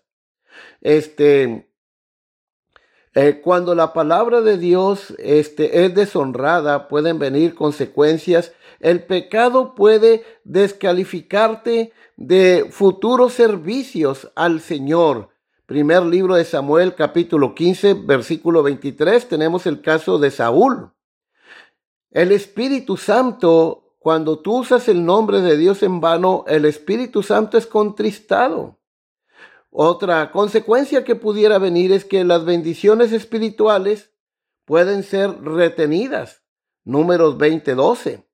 Este, 0.82 1.70
Eh, 3.16 3.42
cuando 3.42 3.74
la 3.74 3.92
palabra 3.92 4.42
de 4.42 4.58
Dios 4.58 5.16
este, 5.18 5.84
es 5.84 5.96
deshonrada, 5.96 6.88
pueden 6.88 7.18
venir 7.18 7.56
consecuencias. 7.56 8.54
El 8.80 9.04
pecado 9.04 9.76
puede 9.76 10.24
descalificarte 10.46 11.92
de 12.16 12.68
futuros 12.72 13.34
servicios 13.34 14.32
al 14.36 14.62
Señor. 14.62 15.30
Primer 15.66 16.04
libro 16.04 16.36
de 16.36 16.46
Samuel, 16.46 16.96
capítulo 16.96 17.54
15, 17.54 17.94
versículo 17.94 18.64
23, 18.64 19.28
tenemos 19.28 19.66
el 19.66 19.82
caso 19.82 20.18
de 20.18 20.32
Saúl. 20.32 20.92
El 22.10 22.32
Espíritu 22.32 22.98
Santo, 22.98 23.96
cuando 24.00 24.40
tú 24.40 24.60
usas 24.60 24.88
el 24.88 25.06
nombre 25.06 25.42
de 25.42 25.58
Dios 25.58 25.84
en 25.84 26.00
vano, 26.00 26.46
el 26.48 26.66
Espíritu 26.66 27.22
Santo 27.22 27.58
es 27.58 27.68
contristado. 27.68 28.80
Otra 29.70 30.32
consecuencia 30.32 31.04
que 31.04 31.16
pudiera 31.16 31.60
venir 31.60 31.92
es 31.92 32.06
que 32.06 32.24
las 32.24 32.46
bendiciones 32.46 33.12
espirituales 33.12 34.12
pueden 34.66 35.04
ser 35.04 35.42
retenidas. 35.44 36.44
Números 36.84 37.38
20, 37.38 37.76
12. 37.76 38.29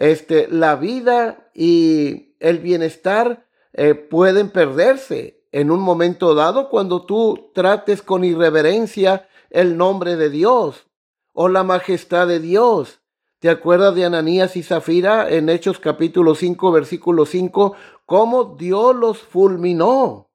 Este, 0.00 0.48
la 0.48 0.76
vida 0.76 1.50
y 1.52 2.34
el 2.40 2.58
bienestar 2.58 3.46
eh, 3.74 3.94
pueden 3.94 4.48
perderse 4.48 5.44
en 5.52 5.70
un 5.70 5.80
momento 5.80 6.34
dado 6.34 6.70
cuando 6.70 7.04
tú 7.04 7.50
trates 7.52 8.00
con 8.00 8.24
irreverencia 8.24 9.28
el 9.50 9.76
nombre 9.76 10.16
de 10.16 10.30
Dios 10.30 10.86
o 11.34 11.50
la 11.50 11.64
majestad 11.64 12.26
de 12.28 12.40
Dios. 12.40 13.02
¿Te 13.40 13.50
acuerdas 13.50 13.94
de 13.94 14.06
Ananías 14.06 14.56
y 14.56 14.62
Zafira 14.62 15.28
en 15.28 15.50
Hechos 15.50 15.78
capítulo 15.78 16.34
5, 16.34 16.72
versículo 16.72 17.26
5? 17.26 17.74
¿Cómo 18.06 18.56
Dios 18.58 18.96
los 18.96 19.18
fulminó? 19.18 20.30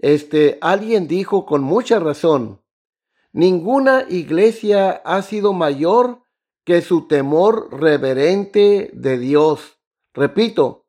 Este, 0.00 0.58
alguien 0.60 1.06
dijo 1.06 1.46
con 1.46 1.62
mucha 1.62 2.00
razón, 2.00 2.60
ninguna 3.32 4.04
iglesia 4.08 4.90
ha 5.04 5.22
sido 5.22 5.52
mayor 5.52 6.22
que 6.64 6.82
su 6.82 7.06
temor 7.08 7.68
reverente 7.80 8.90
de 8.92 9.18
Dios. 9.18 9.78
Repito, 10.14 10.86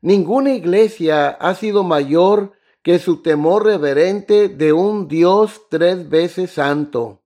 ninguna 0.00 0.54
iglesia 0.54 1.28
ha 1.28 1.54
sido 1.54 1.84
mayor 1.84 2.52
que 2.82 2.98
su 2.98 3.22
temor 3.22 3.64
reverente 3.64 4.48
de 4.48 4.72
un 4.72 5.08
Dios 5.08 5.62
tres 5.68 6.08
veces 6.08 6.52
santo. 6.52 7.22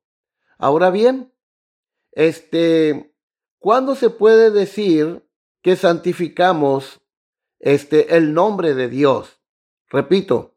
Ahora 0.58 0.90
bien, 0.90 1.32
este, 2.12 3.14
¿cuándo 3.58 3.94
se 3.94 4.10
puede 4.10 4.50
decir 4.50 5.28
que 5.62 5.76
santificamos 5.76 7.00
este 7.60 8.16
el 8.16 8.34
nombre 8.34 8.74
de 8.74 8.88
Dios? 8.88 9.38
Repito, 9.88 10.52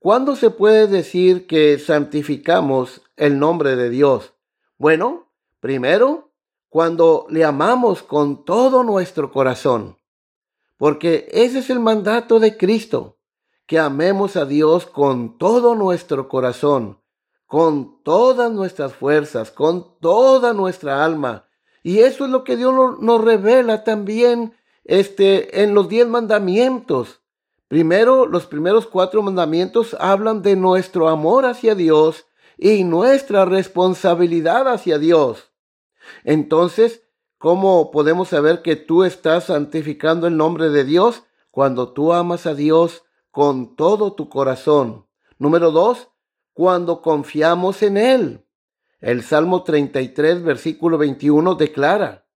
¿Cuándo 0.00 0.36
se 0.36 0.50
puede 0.50 0.86
decir 0.86 1.48
que 1.48 1.76
santificamos 1.78 3.02
el 3.16 3.40
nombre 3.40 3.74
de 3.74 3.90
Dios? 3.90 4.32
Bueno, 4.76 5.32
primero, 5.58 6.27
cuando 6.68 7.26
le 7.30 7.44
amamos 7.44 8.02
con 8.02 8.44
todo 8.44 8.84
nuestro 8.84 9.32
corazón, 9.32 9.96
porque 10.76 11.28
ese 11.32 11.60
es 11.60 11.70
el 11.70 11.80
mandato 11.80 12.40
de 12.40 12.56
Cristo, 12.56 13.18
que 13.66 13.78
amemos 13.78 14.36
a 14.36 14.44
Dios 14.44 14.86
con 14.86 15.38
todo 15.38 15.74
nuestro 15.74 16.28
corazón, 16.28 17.00
con 17.46 18.02
todas 18.02 18.50
nuestras 18.52 18.94
fuerzas, 18.94 19.50
con 19.50 19.98
toda 20.00 20.52
nuestra 20.52 21.04
alma. 21.04 21.48
Y 21.82 22.00
eso 22.00 22.24
es 22.24 22.30
lo 22.30 22.44
que 22.44 22.56
Dios 22.56 22.74
nos 23.00 23.24
revela 23.24 23.84
también 23.84 24.54
este, 24.84 25.62
en 25.62 25.74
los 25.74 25.88
diez 25.88 26.06
mandamientos. 26.06 27.20
Primero, 27.68 28.26
los 28.26 28.46
primeros 28.46 28.86
cuatro 28.86 29.22
mandamientos 29.22 29.94
hablan 30.00 30.42
de 30.42 30.56
nuestro 30.56 31.08
amor 31.08 31.44
hacia 31.44 31.74
Dios 31.74 32.26
y 32.56 32.84
nuestra 32.84 33.44
responsabilidad 33.44 34.66
hacia 34.68 34.98
Dios. 34.98 35.50
Entonces, 36.24 37.02
¿cómo 37.38 37.90
podemos 37.90 38.28
saber 38.28 38.62
que 38.62 38.76
tú 38.76 39.04
estás 39.04 39.44
santificando 39.44 40.26
el 40.26 40.36
nombre 40.36 40.70
de 40.70 40.84
Dios? 40.84 41.24
Cuando 41.50 41.92
tú 41.92 42.12
amas 42.12 42.46
a 42.46 42.54
Dios 42.54 43.04
con 43.30 43.76
todo 43.76 44.14
tu 44.14 44.28
corazón. 44.28 45.06
Número 45.38 45.70
dos, 45.70 46.08
cuando 46.52 47.02
confiamos 47.02 47.82
en 47.82 47.96
Él. 47.96 48.44
El 49.00 49.22
Salmo 49.22 49.62
33, 49.62 50.42
versículo 50.42 50.98
21 50.98 51.54
declara, 51.54 52.26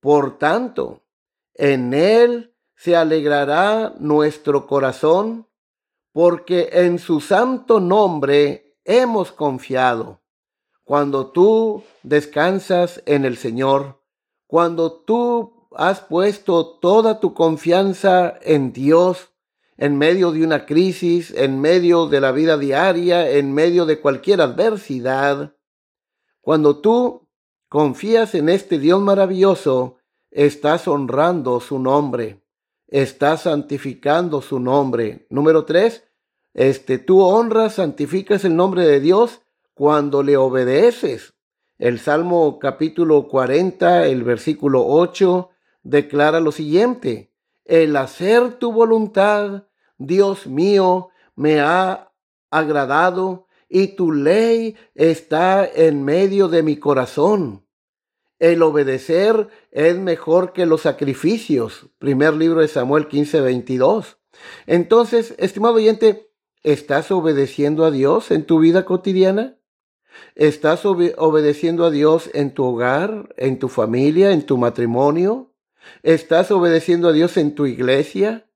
Por 0.00 0.38
tanto, 0.38 1.04
en 1.54 1.94
Él 1.94 2.56
se 2.74 2.96
alegrará 2.96 3.94
nuestro 4.00 4.66
corazón, 4.66 5.46
porque 6.10 6.70
en 6.72 6.98
su 6.98 7.20
santo 7.20 7.78
nombre 7.78 8.76
hemos 8.84 9.30
confiado. 9.30 10.21
Cuando 10.84 11.30
tú 11.30 11.84
descansas 12.02 13.02
en 13.06 13.24
el 13.24 13.36
Señor, 13.36 14.00
cuando 14.46 14.92
tú 14.92 15.68
has 15.76 16.00
puesto 16.00 16.78
toda 16.78 17.20
tu 17.20 17.34
confianza 17.34 18.38
en 18.42 18.72
Dios, 18.72 19.30
en 19.76 19.96
medio 19.96 20.32
de 20.32 20.44
una 20.44 20.66
crisis, 20.66 21.30
en 21.30 21.60
medio 21.60 22.06
de 22.06 22.20
la 22.20 22.32
vida 22.32 22.58
diaria, 22.58 23.30
en 23.30 23.54
medio 23.54 23.86
de 23.86 24.00
cualquier 24.00 24.40
adversidad, 24.40 25.56
cuando 26.40 26.80
tú 26.80 27.28
confías 27.68 28.34
en 28.34 28.48
este 28.48 28.78
Dios 28.78 29.00
maravilloso, 29.00 29.96
estás 30.30 30.86
honrando 30.88 31.60
su 31.60 31.78
nombre 31.78 32.42
está 32.92 33.38
santificando 33.38 34.42
su 34.42 34.60
nombre. 34.60 35.26
Número 35.30 35.64
tres, 35.64 36.04
este, 36.52 36.98
tú 36.98 37.22
honras, 37.22 37.76
santificas 37.76 38.44
el 38.44 38.54
nombre 38.54 38.86
de 38.86 39.00
Dios 39.00 39.40
cuando 39.74 40.22
le 40.22 40.36
obedeces. 40.36 41.34
El 41.78 41.98
Salmo 41.98 42.58
capítulo 42.58 43.28
40, 43.28 44.06
el 44.06 44.22
versículo 44.22 44.86
8, 44.86 45.50
declara 45.82 46.40
lo 46.40 46.52
siguiente, 46.52 47.32
el 47.64 47.96
hacer 47.96 48.54
tu 48.54 48.72
voluntad, 48.72 49.64
Dios 49.98 50.46
mío, 50.46 51.08
me 51.34 51.60
ha 51.60 52.12
agradado 52.50 53.46
y 53.68 53.88
tu 53.96 54.12
ley 54.12 54.76
está 54.94 55.66
en 55.66 56.04
medio 56.04 56.48
de 56.48 56.62
mi 56.62 56.76
corazón. 56.76 57.66
El 58.38 58.62
obedecer 58.62 59.48
es 59.70 59.96
mejor 59.96 60.52
que 60.52 60.66
los 60.66 60.82
sacrificios. 60.82 61.88
Primer 61.98 62.34
libro 62.34 62.60
de 62.60 62.68
Samuel 62.68 63.06
15, 63.06 63.40
22. 63.40 64.18
Entonces, 64.66 65.34
estimado 65.38 65.74
oyente, 65.74 66.30
¿estás 66.62 67.10
obedeciendo 67.10 67.84
a 67.84 67.90
Dios 67.90 68.30
en 68.30 68.44
tu 68.44 68.58
vida 68.58 68.84
cotidiana? 68.84 69.58
¿Estás 70.34 70.84
obedeciendo 70.84 71.84
a 71.84 71.90
Dios 71.90 72.30
en 72.34 72.54
tu 72.54 72.64
hogar, 72.64 73.34
en 73.36 73.58
tu 73.58 73.68
familia, 73.68 74.32
en 74.32 74.46
tu 74.46 74.56
matrimonio? 74.56 75.52
¿Estás 76.02 76.50
obedeciendo 76.50 77.08
a 77.08 77.12
Dios 77.12 77.36
en 77.36 77.54
tu 77.54 77.66
iglesia? 77.66 78.46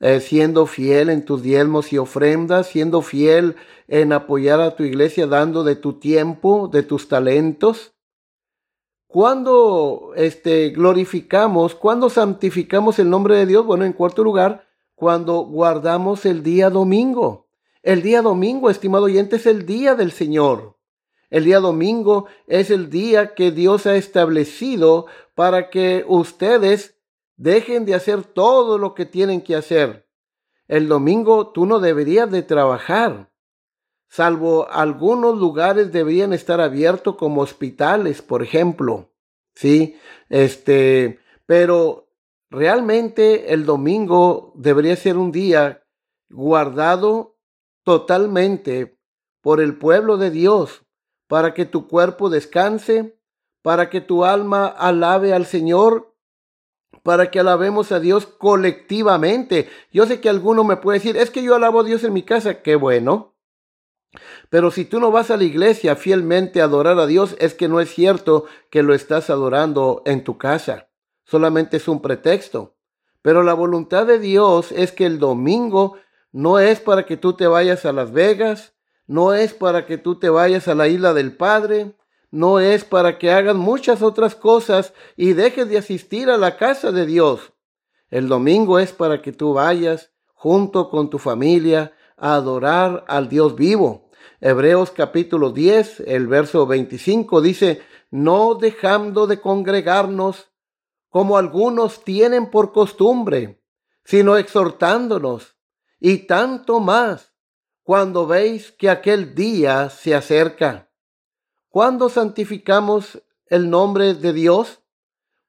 Eh, 0.00 0.20
siendo 0.20 0.66
fiel 0.66 1.08
en 1.08 1.24
tus 1.24 1.42
diezmos 1.42 1.92
y 1.92 1.98
ofrendas, 1.98 2.66
siendo 2.66 3.00
fiel 3.00 3.56
en 3.88 4.12
apoyar 4.12 4.60
a 4.60 4.76
tu 4.76 4.82
iglesia, 4.82 5.26
dando 5.26 5.64
de 5.64 5.76
tu 5.76 5.94
tiempo, 5.94 6.68
de 6.68 6.82
tus 6.82 7.08
talentos. 7.08 7.94
¿Cuándo 9.06 10.12
este, 10.16 10.70
glorificamos, 10.70 11.74
cuándo 11.74 12.10
santificamos 12.10 12.98
el 12.98 13.08
nombre 13.08 13.36
de 13.36 13.46
Dios? 13.46 13.64
Bueno, 13.64 13.84
en 13.84 13.92
cuarto 13.92 14.24
lugar, 14.24 14.66
cuando 14.94 15.40
guardamos 15.44 16.26
el 16.26 16.42
día 16.42 16.68
domingo. 16.68 17.46
El 17.82 18.02
día 18.02 18.22
domingo, 18.22 18.70
estimado 18.70 19.04
oyente, 19.04 19.36
es 19.36 19.46
el 19.46 19.66
día 19.66 19.94
del 19.94 20.10
Señor. 20.10 20.73
El 21.34 21.46
día 21.46 21.58
domingo 21.58 22.26
es 22.46 22.70
el 22.70 22.90
día 22.90 23.34
que 23.34 23.50
Dios 23.50 23.86
ha 23.86 23.96
establecido 23.96 25.06
para 25.34 25.68
que 25.68 26.04
ustedes 26.06 26.96
dejen 27.36 27.86
de 27.86 27.96
hacer 27.96 28.22
todo 28.22 28.78
lo 28.78 28.94
que 28.94 29.04
tienen 29.04 29.40
que 29.40 29.56
hacer. 29.56 30.08
El 30.68 30.86
domingo 30.86 31.48
tú 31.48 31.66
no 31.66 31.80
deberías 31.80 32.30
de 32.30 32.42
trabajar 32.42 33.32
salvo 34.06 34.70
algunos 34.70 35.36
lugares 35.36 35.90
deberían 35.90 36.32
estar 36.32 36.60
abiertos 36.60 37.16
como 37.16 37.40
hospitales, 37.40 38.22
por 38.22 38.44
ejemplo. 38.44 39.10
Sí, 39.56 39.98
este, 40.28 41.18
pero 41.46 42.12
realmente 42.48 43.52
el 43.52 43.66
domingo 43.66 44.52
debería 44.54 44.94
ser 44.94 45.16
un 45.16 45.32
día 45.32 45.82
guardado 46.30 47.36
totalmente 47.82 49.00
por 49.40 49.60
el 49.60 49.76
pueblo 49.76 50.16
de 50.16 50.30
Dios, 50.30 50.84
para 51.26 51.54
que 51.54 51.64
tu 51.64 51.88
cuerpo 51.88 52.30
descanse, 52.30 53.18
para 53.62 53.90
que 53.90 54.00
tu 54.00 54.24
alma 54.24 54.66
alabe 54.66 55.32
al 55.32 55.46
Señor, 55.46 56.14
para 57.02 57.30
que 57.30 57.40
alabemos 57.40 57.92
a 57.92 58.00
Dios 58.00 58.26
colectivamente. 58.26 59.68
Yo 59.92 60.06
sé 60.06 60.20
que 60.20 60.28
alguno 60.28 60.64
me 60.64 60.76
puede 60.76 60.98
decir, 60.98 61.16
es 61.16 61.30
que 61.30 61.42
yo 61.42 61.54
alabo 61.54 61.80
a 61.80 61.84
Dios 61.84 62.04
en 62.04 62.12
mi 62.12 62.22
casa, 62.22 62.62
qué 62.62 62.76
bueno. 62.76 63.34
Pero 64.48 64.70
si 64.70 64.84
tú 64.84 65.00
no 65.00 65.10
vas 65.10 65.30
a 65.30 65.36
la 65.36 65.44
iglesia 65.44 65.96
fielmente 65.96 66.60
a 66.60 66.64
adorar 66.64 66.98
a 66.98 67.06
Dios, 67.06 67.36
es 67.40 67.54
que 67.54 67.68
no 67.68 67.80
es 67.80 67.92
cierto 67.92 68.44
que 68.70 68.82
lo 68.82 68.94
estás 68.94 69.30
adorando 69.30 70.02
en 70.06 70.24
tu 70.24 70.38
casa. 70.38 70.88
Solamente 71.24 71.78
es 71.78 71.88
un 71.88 72.00
pretexto. 72.00 72.76
Pero 73.22 73.42
la 73.42 73.54
voluntad 73.54 74.06
de 74.06 74.18
Dios 74.18 74.70
es 74.72 74.92
que 74.92 75.06
el 75.06 75.18
domingo 75.18 75.96
no 76.30 76.58
es 76.58 76.80
para 76.80 77.06
que 77.06 77.16
tú 77.16 77.32
te 77.32 77.46
vayas 77.46 77.84
a 77.86 77.92
Las 77.92 78.12
Vegas, 78.12 78.73
no 79.06 79.34
es 79.34 79.52
para 79.52 79.86
que 79.86 79.98
tú 79.98 80.18
te 80.18 80.28
vayas 80.28 80.68
a 80.68 80.74
la 80.74 80.88
isla 80.88 81.12
del 81.12 81.36
Padre, 81.36 81.94
no 82.30 82.58
es 82.58 82.84
para 82.84 83.18
que 83.18 83.30
hagas 83.30 83.54
muchas 83.54 84.02
otras 84.02 84.34
cosas 84.34 84.92
y 85.16 85.34
dejes 85.34 85.68
de 85.68 85.78
asistir 85.78 86.30
a 86.30 86.36
la 86.36 86.56
casa 86.56 86.90
de 86.90 87.06
Dios. 87.06 87.52
El 88.10 88.28
domingo 88.28 88.78
es 88.78 88.92
para 88.92 89.22
que 89.22 89.32
tú 89.32 89.54
vayas 89.54 90.10
junto 90.32 90.90
con 90.90 91.10
tu 91.10 91.18
familia 91.18 91.92
a 92.16 92.34
adorar 92.34 93.04
al 93.08 93.28
Dios 93.28 93.54
vivo. 93.56 94.10
Hebreos 94.40 94.90
capítulo 94.90 95.50
10, 95.50 96.00
el 96.06 96.26
verso 96.26 96.66
25 96.66 97.40
dice, 97.40 97.82
no 98.10 98.54
dejando 98.54 99.26
de 99.26 99.40
congregarnos 99.40 100.48
como 101.08 101.36
algunos 101.36 102.04
tienen 102.04 102.50
por 102.50 102.72
costumbre, 102.72 103.62
sino 104.04 104.36
exhortándonos, 104.36 105.56
y 106.00 106.26
tanto 106.26 106.80
más 106.80 107.33
cuando 107.84 108.26
veis 108.26 108.72
que 108.72 108.88
aquel 108.88 109.34
día 109.34 109.90
se 109.90 110.14
acerca. 110.14 110.90
¿Cuándo 111.68 112.08
santificamos 112.08 113.22
el 113.46 113.68
nombre 113.68 114.14
de 114.14 114.32
Dios? 114.32 114.80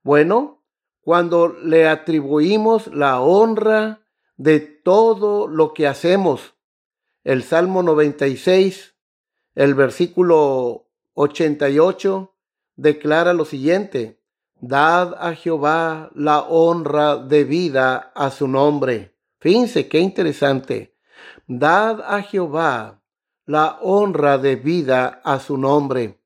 Bueno, 0.03 0.61
cuando 0.99 1.47
le 1.47 1.87
atribuimos 1.87 2.87
la 2.87 3.21
honra 3.21 4.01
de 4.35 4.59
todo 4.59 5.47
lo 5.47 5.73
que 5.73 5.87
hacemos. 5.87 6.55
El 7.23 7.41
Salmo 7.41 7.83
96, 7.83 8.95
el 9.55 9.73
versículo 9.73 10.89
88, 11.13 12.35
declara 12.75 13.33
lo 13.33 13.45
siguiente, 13.45 14.19
Dad 14.59 15.15
a 15.19 15.35
Jehová 15.35 16.11
la 16.15 16.41
honra 16.41 17.17
debida 17.17 18.11
a 18.13 18.29
su 18.31 18.47
nombre. 18.47 19.15
Fíjense 19.39 19.87
qué 19.87 19.99
interesante. 19.99 20.94
Dad 21.47 22.01
a 22.01 22.21
Jehová 22.21 23.03
la 23.45 23.77
honra 23.81 24.37
debida 24.37 25.21
a 25.23 25.39
su 25.39 25.57
nombre. 25.57 26.19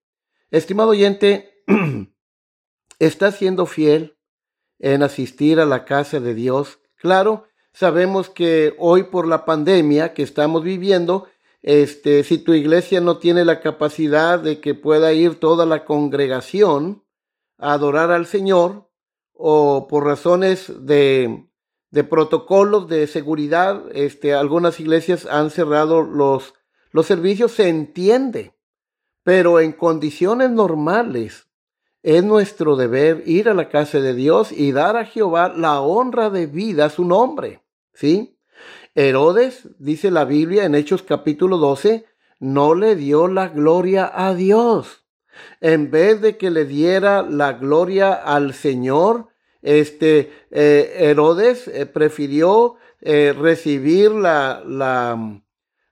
Estimado 0.51 0.91
oyente, 0.91 1.63
¿está 2.99 3.31
siendo 3.31 3.65
fiel 3.65 4.17
en 4.79 5.03
asistir 5.03 5.59
a 5.59 5.65
la 5.65 5.83
casa 5.83 6.19
de 6.21 6.33
Dios? 6.33 6.79
Claro, 6.95 7.45
sabemos 7.73 8.29
que 8.29 8.75
hoy 8.79 9.03
por 9.03 9.27
la 9.27 9.43
pandemia 9.43 10.13
que 10.13 10.23
estamos 10.23 10.63
viviendo, 10.63 11.27
este, 11.61 12.23
si 12.23 12.37
tu 12.37 12.53
iglesia 12.53 13.01
no 13.01 13.17
tiene 13.17 13.43
la 13.43 13.59
capacidad 13.59 14.39
de 14.39 14.61
que 14.61 14.73
pueda 14.73 15.11
ir 15.11 15.35
toda 15.39 15.65
la 15.65 15.83
congregación 15.83 17.03
a 17.57 17.73
adorar 17.73 18.11
al 18.11 18.25
Señor, 18.25 18.89
o 19.41 19.87
por 19.87 20.05
razones 20.05 20.85
de, 20.85 21.48
de 21.91 22.03
protocolos 22.03 22.87
de 22.87 23.07
seguridad, 23.07 23.83
este, 23.93 24.33
algunas 24.33 24.79
iglesias 24.79 25.25
han 25.25 25.49
cerrado 25.49 26.03
los 26.03 26.53
los 26.91 27.05
servicios 27.05 27.51
se 27.51 27.69
entiende, 27.69 28.53
pero 29.23 29.59
en 29.59 29.73
condiciones 29.73 30.49
normales 30.49 31.47
es 32.01 32.23
nuestro 32.23 32.75
deber 32.75 33.23
ir 33.27 33.47
a 33.49 33.53
la 33.53 33.69
casa 33.69 33.99
de 33.99 34.15
Dios 34.15 34.51
y 34.51 34.71
dar 34.71 34.97
a 34.97 35.05
Jehová 35.05 35.53
la 35.55 35.81
honra 35.81 36.29
de 36.29 36.47
vida 36.47 36.85
a 36.85 36.89
su 36.89 37.05
nombre. 37.05 37.61
¿Sí? 37.93 38.37
Herodes, 38.95 39.69
dice 39.77 40.09
la 40.09 40.25
Biblia 40.25 40.65
en 40.65 40.73
Hechos 40.73 41.03
capítulo 41.03 41.57
12, 41.57 42.05
no 42.39 42.73
le 42.73 42.95
dio 42.95 43.27
la 43.27 43.49
gloria 43.49 44.11
a 44.11 44.33
Dios. 44.33 45.05
En 45.61 45.91
vez 45.91 46.21
de 46.21 46.37
que 46.37 46.49
le 46.49 46.65
diera 46.65 47.21
la 47.21 47.53
gloria 47.53 48.13
al 48.13 48.53
Señor, 48.53 49.28
este 49.61 50.31
eh, 50.51 50.95
Herodes 50.99 51.67
eh, 51.67 51.85
prefirió 51.85 52.75
eh, 53.01 53.33
recibir 53.37 54.11
la, 54.11 54.63
la, 54.65 55.41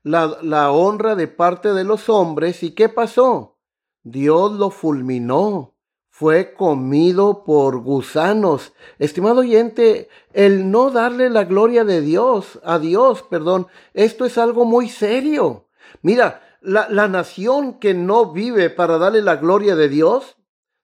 la, 0.04 0.72
honra 0.72 1.16
de 1.16 1.28
parte 1.28 1.74
de 1.74 1.84
los 1.84 2.10
hombres. 2.10 2.64
¿Y 2.64 2.72
qué 2.72 2.90
pasó? 2.90 3.58
Dios 4.04 4.54
lo 4.54 4.70
fulminó 4.70 5.78
fue 6.18 6.56
comido 6.56 7.44
por 7.44 7.84
gusanos. 7.84 8.74
Estimado 8.98 9.42
oyente, 9.42 10.10
el 10.34 10.72
no 10.72 10.90
darle 10.90 11.30
la 11.30 11.44
gloria 11.44 11.84
de 11.86 12.02
Dios, 12.02 12.60
a 12.64 12.80
Dios, 12.80 13.22
perdón, 13.22 13.68
esto 13.94 14.26
es 14.26 14.40
algo 14.40 14.66
muy 14.66 14.90
serio. 14.90 15.68
Mira, 16.02 16.42
la, 16.60 16.90
la, 16.90 17.08
nación 17.08 17.76
que 17.78 17.94
no 17.94 18.32
vive 18.32 18.72
para 18.72 18.98
darle 18.98 19.22
la 19.22 19.36
gloria 19.36 19.76
de 19.76 19.90
Dios, 19.90 20.38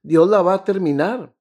Dios 0.04 0.30
la 0.30 0.44
va 0.44 0.54
a 0.54 0.64
terminar. 0.66 1.33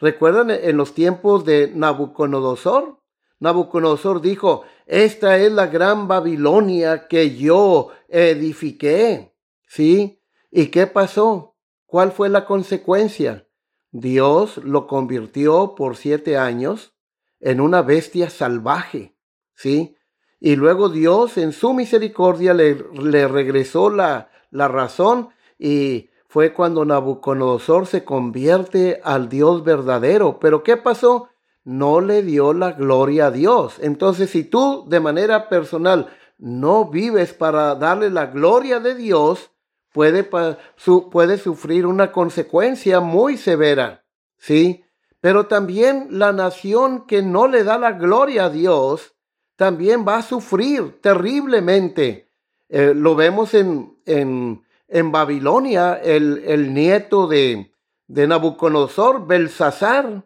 ¿Recuerdan 0.00 0.50
en 0.50 0.76
los 0.76 0.94
tiempos 0.94 1.44
de 1.44 1.70
Nabucodonosor? 1.74 3.00
Nabucodonosor 3.38 4.20
dijo, 4.20 4.64
esta 4.86 5.38
es 5.38 5.52
la 5.52 5.66
gran 5.66 6.08
Babilonia 6.08 7.06
que 7.06 7.36
yo 7.36 7.88
edifiqué. 8.08 9.34
¿Sí? 9.66 10.22
¿Y 10.50 10.66
qué 10.66 10.86
pasó? 10.86 11.56
¿Cuál 11.86 12.12
fue 12.12 12.28
la 12.28 12.44
consecuencia? 12.44 13.46
Dios 13.92 14.58
lo 14.58 14.86
convirtió 14.86 15.74
por 15.74 15.96
siete 15.96 16.36
años 16.36 16.94
en 17.40 17.60
una 17.60 17.82
bestia 17.82 18.30
salvaje. 18.30 19.16
¿Sí? 19.54 19.96
Y 20.38 20.56
luego 20.56 20.88
Dios 20.88 21.36
en 21.36 21.52
su 21.52 21.74
misericordia 21.74 22.54
le, 22.54 22.84
le 22.94 23.28
regresó 23.28 23.90
la, 23.90 24.30
la 24.50 24.68
razón 24.68 25.30
y 25.58 26.09
fue 26.30 26.54
cuando 26.54 26.84
Nabucodonosor 26.84 27.86
se 27.86 28.04
convierte 28.04 29.00
al 29.04 29.28
Dios 29.28 29.62
verdadero. 29.64 30.38
Pero 30.40 30.62
¿qué 30.62 30.78
pasó? 30.78 31.28
no 31.64 32.00
le 32.00 32.22
dio 32.22 32.52
la 32.52 32.72
gloria 32.72 33.26
a 33.26 33.30
Dios. 33.30 33.76
Entonces, 33.80 34.30
si 34.30 34.44
tú 34.44 34.84
de 34.88 35.00
manera 35.00 35.48
personal 35.48 36.08
no 36.38 36.86
vives 36.86 37.34
para 37.34 37.74
darle 37.74 38.10
la 38.10 38.26
gloria 38.26 38.80
de 38.80 38.94
Dios, 38.94 39.50
puede, 39.92 40.24
puede 40.24 41.38
sufrir 41.38 41.86
una 41.86 42.12
consecuencia 42.12 43.00
muy 43.00 43.36
severa. 43.36 44.04
¿Sí? 44.38 44.84
Pero 45.20 45.46
también 45.46 46.08
la 46.10 46.32
nación 46.32 47.06
que 47.06 47.22
no 47.22 47.46
le 47.46 47.62
da 47.62 47.78
la 47.78 47.92
gloria 47.92 48.46
a 48.46 48.50
Dios, 48.50 49.14
también 49.56 50.06
va 50.08 50.16
a 50.16 50.22
sufrir 50.22 51.00
terriblemente. 51.02 52.30
Eh, 52.70 52.94
lo 52.96 53.14
vemos 53.14 53.52
en, 53.52 53.98
en, 54.06 54.62
en 54.90 55.12
Babilonia, 55.12 55.94
el, 55.94 56.42
el 56.46 56.74
nieto 56.74 57.26
de, 57.26 57.72
de 58.06 58.26
Nabucodonosor, 58.26 59.26
Belsasar, 59.26 60.24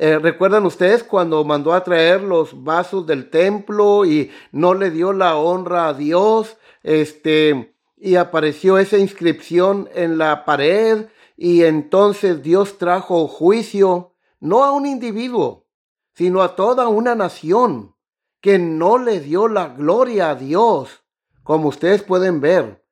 eh, 0.00 0.16
¿Recuerdan 0.20 0.64
ustedes 0.64 1.02
cuando 1.02 1.42
mandó 1.42 1.74
a 1.74 1.82
traer 1.82 2.22
los 2.22 2.62
vasos 2.62 3.04
del 3.04 3.30
templo 3.30 4.04
y 4.04 4.30
no 4.52 4.72
le 4.72 4.92
dio 4.92 5.12
la 5.12 5.36
honra 5.36 5.88
a 5.88 5.94
Dios? 5.94 6.56
Este, 6.84 7.74
y 7.96 8.14
apareció 8.14 8.78
esa 8.78 8.96
inscripción 8.96 9.88
en 9.92 10.16
la 10.16 10.44
pared 10.44 11.06
y 11.36 11.64
entonces 11.64 12.44
Dios 12.44 12.78
trajo 12.78 13.26
juicio 13.26 14.14
no 14.38 14.62
a 14.62 14.70
un 14.70 14.86
individuo, 14.86 15.66
sino 16.14 16.42
a 16.42 16.54
toda 16.54 16.86
una 16.86 17.16
nación 17.16 17.96
que 18.40 18.60
no 18.60 18.98
le 18.98 19.18
dio 19.18 19.48
la 19.48 19.66
gloria 19.66 20.30
a 20.30 20.34
Dios, 20.36 21.02
como 21.42 21.70
ustedes 21.70 22.04
pueden 22.04 22.40
ver, 22.40 22.84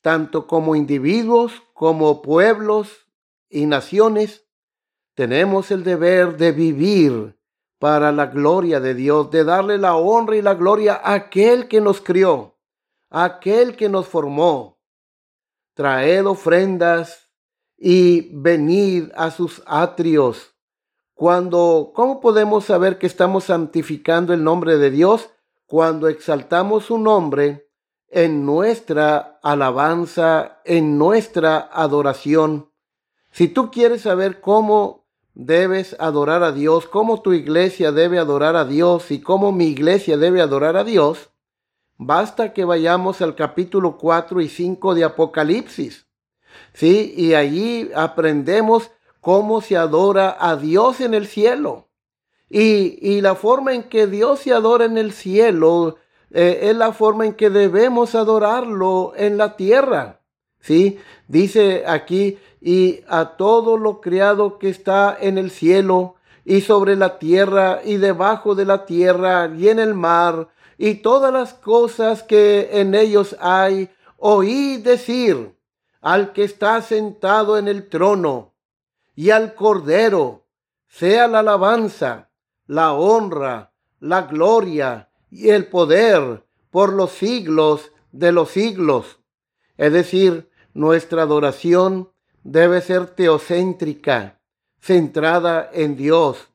tanto 0.00 0.46
como 0.46 0.74
individuos, 0.74 1.52
como 1.74 2.22
pueblos 2.22 3.06
y 3.48 3.66
naciones 3.66 4.48
tenemos 5.18 5.72
el 5.72 5.82
deber 5.82 6.36
de 6.36 6.52
vivir 6.52 7.36
para 7.80 8.12
la 8.12 8.26
gloria 8.26 8.78
de 8.78 8.94
Dios, 8.94 9.32
de 9.32 9.42
darle 9.42 9.76
la 9.76 9.96
honra 9.96 10.36
y 10.36 10.42
la 10.42 10.54
gloria 10.54 10.94
a 10.94 11.14
aquel 11.14 11.66
que 11.66 11.80
nos 11.80 12.00
crió, 12.00 12.56
a 13.10 13.24
aquel 13.24 13.74
que 13.74 13.88
nos 13.88 14.06
formó. 14.06 14.78
Traed 15.74 16.24
ofrendas 16.24 17.32
y 17.76 18.30
venid 18.32 19.10
a 19.16 19.32
sus 19.32 19.60
atrios. 19.66 20.54
Cuando, 21.14 21.90
¿cómo 21.96 22.20
podemos 22.20 22.66
saber 22.66 22.98
que 22.98 23.08
estamos 23.08 23.42
santificando 23.42 24.32
el 24.32 24.44
nombre 24.44 24.78
de 24.78 24.92
Dios? 24.92 25.30
Cuando 25.66 26.06
exaltamos 26.06 26.84
su 26.84 26.96
nombre 26.96 27.67
en 28.10 28.46
nuestra 28.46 29.38
alabanza, 29.42 30.60
en 30.64 30.98
nuestra 30.98 31.68
adoración. 31.72 32.70
Si 33.30 33.48
tú 33.48 33.70
quieres 33.70 34.02
saber 34.02 34.40
cómo 34.40 35.06
debes 35.34 35.94
adorar 36.00 36.42
a 36.42 36.52
Dios, 36.52 36.86
cómo 36.86 37.22
tu 37.22 37.32
iglesia 37.32 37.92
debe 37.92 38.18
adorar 38.18 38.56
a 38.56 38.64
Dios 38.64 39.10
y 39.10 39.20
cómo 39.20 39.52
mi 39.52 39.66
iglesia 39.66 40.16
debe 40.16 40.40
adorar 40.40 40.76
a 40.76 40.84
Dios, 40.84 41.30
basta 41.96 42.52
que 42.52 42.64
vayamos 42.64 43.20
al 43.20 43.34
capítulo 43.34 43.98
4 43.98 44.40
y 44.40 44.48
5 44.48 44.94
de 44.94 45.04
Apocalipsis. 45.04 46.06
Sí, 46.72 47.14
y 47.16 47.34
allí 47.34 47.90
aprendemos 47.94 48.90
cómo 49.20 49.60
se 49.60 49.76
adora 49.76 50.36
a 50.40 50.56
Dios 50.56 51.00
en 51.00 51.14
el 51.14 51.26
cielo. 51.26 51.88
Y, 52.48 52.98
y 53.06 53.20
la 53.20 53.34
forma 53.34 53.74
en 53.74 53.84
que 53.84 54.06
Dios 54.06 54.40
se 54.40 54.52
adora 54.52 54.86
en 54.86 54.96
el 54.96 55.12
cielo 55.12 55.98
eh, 56.30 56.60
es 56.62 56.76
la 56.76 56.92
forma 56.92 57.26
en 57.26 57.34
que 57.34 57.50
debemos 57.50 58.14
adorarlo 58.14 59.12
en 59.16 59.36
la 59.36 59.56
tierra. 59.56 60.20
Sí, 60.60 60.98
dice 61.28 61.84
aquí 61.86 62.38
y 62.60 63.00
a 63.08 63.36
todo 63.36 63.78
lo 63.78 64.00
creado 64.00 64.58
que 64.58 64.68
está 64.68 65.16
en 65.18 65.38
el 65.38 65.50
cielo 65.50 66.16
y 66.44 66.62
sobre 66.62 66.96
la 66.96 67.18
tierra 67.18 67.80
y 67.84 67.96
debajo 67.96 68.54
de 68.54 68.64
la 68.64 68.84
tierra 68.84 69.50
y 69.56 69.68
en 69.68 69.78
el 69.78 69.94
mar 69.94 70.48
y 70.76 70.96
todas 70.96 71.32
las 71.32 71.54
cosas 71.54 72.22
que 72.22 72.80
en 72.80 72.94
ellos 72.94 73.36
hay, 73.40 73.90
oí 74.16 74.78
decir 74.78 75.54
al 76.00 76.32
que 76.32 76.44
está 76.44 76.80
sentado 76.82 77.58
en 77.58 77.68
el 77.68 77.88
trono 77.88 78.54
y 79.14 79.30
al 79.30 79.54
Cordero, 79.54 80.46
sea 80.86 81.26
la 81.26 81.40
alabanza, 81.40 82.30
la 82.66 82.92
honra, 82.92 83.72
la 84.00 84.22
gloria 84.22 85.07
y 85.30 85.50
el 85.50 85.66
poder 85.66 86.44
por 86.70 86.92
los 86.92 87.12
siglos 87.12 87.92
de 88.12 88.32
los 88.32 88.50
siglos. 88.50 89.18
Es 89.76 89.92
decir, 89.92 90.50
nuestra 90.74 91.22
adoración 91.22 92.10
debe 92.42 92.80
ser 92.80 93.06
teocéntrica, 93.06 94.40
centrada 94.80 95.68
en 95.72 95.96
Dios. 95.96 96.48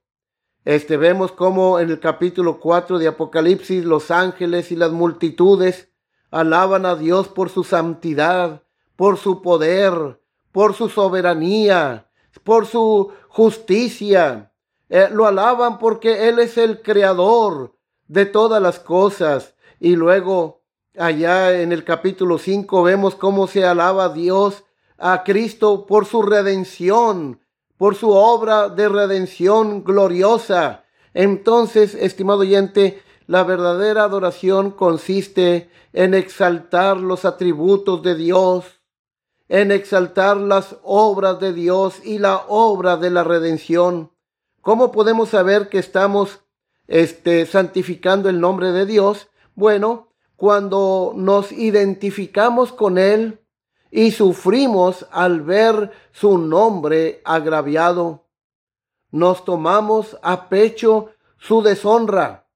Este 0.66 0.98
vemos 0.98 1.32
como 1.32 1.80
en 1.80 1.90
el 1.90 2.00
capítulo 2.00 2.60
4 2.60 2.98
de 2.98 3.08
Apocalipsis 3.08 3.84
los 3.84 4.12
ángeles 4.12 4.72
y 4.72 4.76
las 4.76 4.92
multitudes 4.92 5.90
alaban 6.32 6.86
a 6.86 6.96
Dios 6.96 7.28
por 7.28 7.50
su 7.50 7.64
santidad, 7.64 8.64
por 8.96 9.18
su 9.18 9.42
poder, 9.42 10.20
por 10.52 10.74
su 10.74 10.90
soberanía, 10.90 12.10
por 12.44 12.66
su 12.66 13.12
justicia. 13.28 14.54
Eh, 14.90 15.10
lo 15.12 15.28
alaban 15.28 15.80
porque 15.80 16.30
Él 16.30 16.40
es 16.40 16.58
el 16.58 16.82
creador 16.82 17.76
de 18.08 18.26
todas 18.26 18.62
las 18.62 18.80
cosas. 18.80 19.56
Y 19.80 19.96
luego 19.96 20.62
allá 20.98 21.60
en 21.62 21.72
el 21.72 21.84
capítulo 21.84 22.38
5 22.38 22.84
vemos 22.84 23.16
cómo 23.16 23.48
se 23.48 23.66
alaba 23.66 24.06
a 24.06 24.10
Dios, 24.10 24.64
a 24.98 25.24
Cristo 25.24 25.86
por 25.86 26.06
su 26.06 26.22
redención, 26.22 27.42
por 27.78 27.96
su 27.96 28.12
obra 28.12 28.70
de 28.70 28.88
redención 28.90 29.84
gloriosa. 29.84 30.84
Entonces, 31.14 31.96
estimado 31.96 32.40
oyente, 32.40 33.02
la 33.28 33.44
verdadera 33.44 34.04
adoración 34.04 34.72
consiste 34.72 35.70
en 35.94 36.14
exaltar 36.14 36.98
los 36.98 37.26
atributos 37.26 38.02
de 38.02 38.16
Dios, 38.16 38.66
en 39.48 39.72
exaltar 39.72 40.38
las 40.38 40.78
obras 40.84 41.40
de 41.40 41.54
Dios 41.54 42.04
y 42.04 42.20
la 42.20 42.44
obra 42.48 42.98
de 42.98 43.10
la 43.10 43.24
redención. 43.24 44.12
¿Cómo 44.62 44.92
podemos 44.92 45.30
saber 45.30 45.70
que 45.70 45.80
estamos 45.80 46.40
este, 46.88 47.46
santificando 47.46 48.30
el 48.30 48.40
nombre 48.40 48.72
de 48.72 48.86
Dios? 48.86 49.30
Bueno, 49.56 50.10
cuando 50.36 51.14
nos 51.16 51.52
identificamos 51.52 52.74
con 52.74 52.98
Él 52.98 53.40
y 53.92 54.12
sufrimos 54.12 55.06
al 55.12 55.42
ver 55.42 55.92
su 56.12 56.38
nombre 56.38 57.22
agraviado. 57.24 58.26
Nos 59.12 59.46
tomamos 59.46 60.18
a 60.24 60.50
pecho 60.50 61.12
su 61.38 61.62
deshonra. 61.62 62.48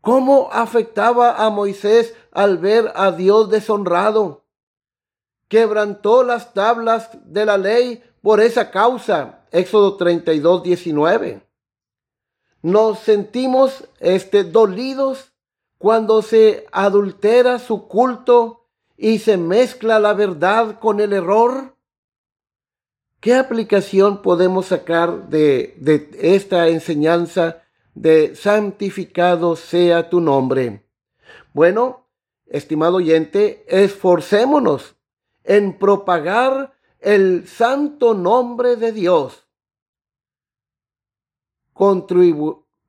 ¿Cómo 0.00 0.48
afectaba 0.50 1.44
a 1.44 1.50
Moisés 1.50 2.14
al 2.32 2.58
ver 2.58 2.90
a 2.94 3.12
Dios 3.12 3.50
deshonrado? 3.50 4.44
Quebrantó 5.48 6.22
las 6.22 6.54
tablas 6.54 7.10
de 7.24 7.44
la 7.44 7.58
ley 7.58 8.02
por 8.22 8.40
esa 8.40 8.70
causa. 8.70 9.44
Éxodo 9.52 9.96
32, 9.96 10.62
19. 10.62 11.45
Nos 12.66 12.98
sentimos 12.98 13.84
este, 14.00 14.42
dolidos 14.42 15.30
cuando 15.78 16.20
se 16.20 16.66
adultera 16.72 17.60
su 17.60 17.86
culto 17.86 18.66
y 18.96 19.20
se 19.20 19.36
mezcla 19.36 20.00
la 20.00 20.14
verdad 20.14 20.80
con 20.80 20.98
el 20.98 21.12
error? 21.12 21.76
¿Qué 23.20 23.36
aplicación 23.36 24.20
podemos 24.20 24.66
sacar 24.66 25.28
de, 25.28 25.76
de 25.78 26.10
esta 26.20 26.66
enseñanza 26.66 27.62
de 27.94 28.34
santificado 28.34 29.54
sea 29.54 30.10
tu 30.10 30.20
nombre? 30.20 30.84
Bueno, 31.52 32.08
estimado 32.46 32.96
oyente, 32.96 33.64
esforcémonos 33.68 34.96
en 35.44 35.78
propagar 35.78 36.74
el 36.98 37.46
santo 37.46 38.12
nombre 38.12 38.74
de 38.74 38.90
Dios. 38.90 39.45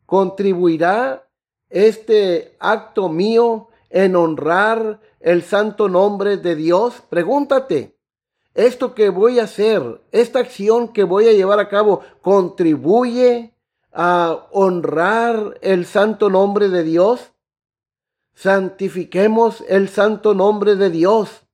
Contribuirá 0.06 1.28
este 1.70 2.56
acto 2.60 3.10
mío 3.10 3.68
en 3.90 4.16
honrar 4.16 5.00
el 5.20 5.44
santo 5.44 5.90
nombre 5.90 6.38
de 6.38 6.56
Dios? 6.56 7.02
Pregúntate, 7.10 7.98
¿esto 8.54 8.96
que 8.96 9.10
voy 9.10 9.40
a 9.40 9.44
hacer, 9.44 10.02
esta 10.12 10.40
acción 10.40 10.88
que 10.90 11.04
voy 11.04 11.28
a 11.28 11.34
llevar 11.34 11.60
a 11.60 11.70
cabo, 11.70 12.02
contribuye 12.22 13.54
a 13.92 14.48
honrar 14.52 15.58
el 15.62 15.86
santo 15.86 16.30
nombre 16.30 16.70
de 16.70 16.84
Dios? 16.84 17.34
Santifiquemos 18.34 19.64
el 19.68 19.90
santo 19.90 20.34
nombre 20.36 20.76
de 20.76 20.92
Dios. 20.92 21.47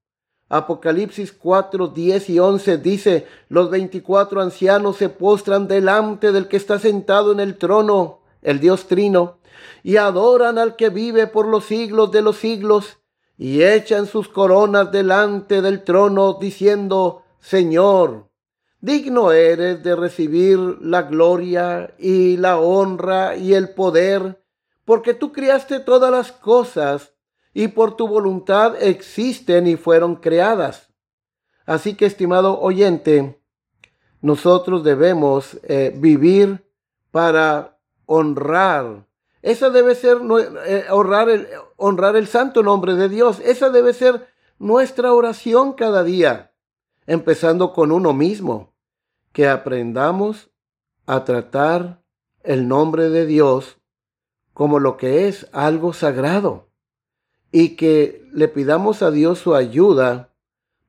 Apocalipsis 0.54 1.34
4, 1.34 1.88
10 1.88 2.30
y 2.30 2.40
11 2.40 2.78
dice, 2.78 3.28
los 3.50 3.72
veinticuatro 3.72 4.40
ancianos 4.40 4.98
se 4.98 5.10
postran 5.10 5.68
delante 5.68 6.32
del 6.32 6.48
que 6.48 6.58
está 6.58 6.78
sentado 6.78 7.32
en 7.32 7.40
el 7.40 7.58
trono, 7.58 8.20
el 8.44 8.60
Dios 8.60 8.86
Trino, 8.86 9.40
y 9.82 9.98
adoran 9.98 10.60
al 10.60 10.76
que 10.76 10.90
vive 10.90 11.26
por 11.26 11.48
los 11.48 11.66
siglos 11.66 12.12
de 12.12 12.22
los 12.22 12.38
siglos, 12.38 13.00
y 13.36 13.64
echan 13.64 14.06
sus 14.06 14.30
coronas 14.30 14.92
delante 14.92 15.64
del 15.64 15.84
trono, 15.84 16.38
diciendo, 16.40 17.24
Señor, 17.40 18.30
digno 18.80 19.32
eres 19.32 19.82
de 19.82 19.96
recibir 19.96 20.60
la 20.82 21.02
gloria 21.02 21.96
y 21.98 22.38
la 22.38 22.60
honra 22.60 23.36
y 23.38 23.56
el 23.56 23.70
poder, 23.70 24.40
porque 24.86 25.16
tú 25.16 25.34
criaste 25.34 25.80
todas 25.80 26.12
las 26.12 26.32
cosas, 26.32 27.13
y 27.54 27.70
por 27.70 27.96
tu 27.96 28.08
voluntad 28.08 28.82
existen 28.82 29.68
y 29.68 29.76
fueron 29.76 30.16
creadas. 30.16 30.90
Así 31.66 31.96
que, 31.96 32.06
estimado 32.06 32.60
oyente, 32.60 33.42
nosotros 34.22 34.84
debemos 34.84 35.60
eh, 35.64 35.94
vivir 35.96 36.66
para 37.12 37.78
honrar 38.06 39.06
esa 39.44 39.70
debe 39.70 39.94
ser 39.94 40.20
eh, 40.66 40.86
honrar, 40.90 41.30
el, 41.30 41.48
honrar 41.76 42.16
el 42.16 42.28
santo 42.28 42.64
nombre 42.64 42.96
de 42.96 43.10
Dios. 43.10 43.42
Esa 43.42 43.70
debe 43.70 43.94
ser 43.94 44.30
nuestra 44.58 45.14
oración 45.14 45.74
cada 45.74 46.06
día, 46.06 46.54
empezando 47.06 47.74
con 47.74 47.92
uno 47.92 48.14
mismo, 48.14 48.74
que 49.34 49.50
aprendamos 49.50 50.50
a 51.06 51.26
tratar 51.26 52.02
el 52.44 52.70
nombre 52.70 53.10
de 53.10 53.26
Dios 53.26 53.78
como 54.54 54.80
lo 54.80 54.96
que 54.96 55.28
es 55.28 55.50
algo 55.52 55.92
sagrado 55.92 56.70
y 57.54 57.78
que 57.78 58.28
le 58.34 58.50
pidamos 58.50 59.02
a 59.02 59.12
Dios 59.12 59.40
su 59.40 59.56
ayuda 59.56 60.34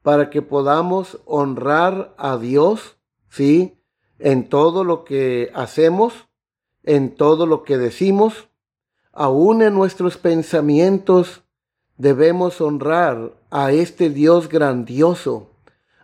para 0.03 0.31
que 0.31 0.42
podamos 0.42 1.20
honrar 1.24 2.12
a 2.18 2.37
Dios, 2.37 2.96
¿sí? 3.29 3.79
En 4.18 4.48
todo 4.48 4.83
lo 4.83 5.05
que 5.05 5.53
hacemos 5.55 6.27
en 6.85 7.14
todo 7.14 7.46
lo 7.46 7.64
que 7.64 7.79
decimos, 7.79 8.48
aún 9.12 9.62
en 9.62 9.74
nuestros 9.74 10.18
pensamientos, 10.18 11.42
debemos 11.96 12.61
honrar 12.61 13.33
a 13.50 13.72
este 13.72 14.11
Dios 14.11 14.48
grandioso, 14.48 15.50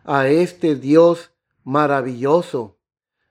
a 0.05 0.29
este 0.29 0.75
Dios 0.75 1.33
maravilloso. 1.65 2.79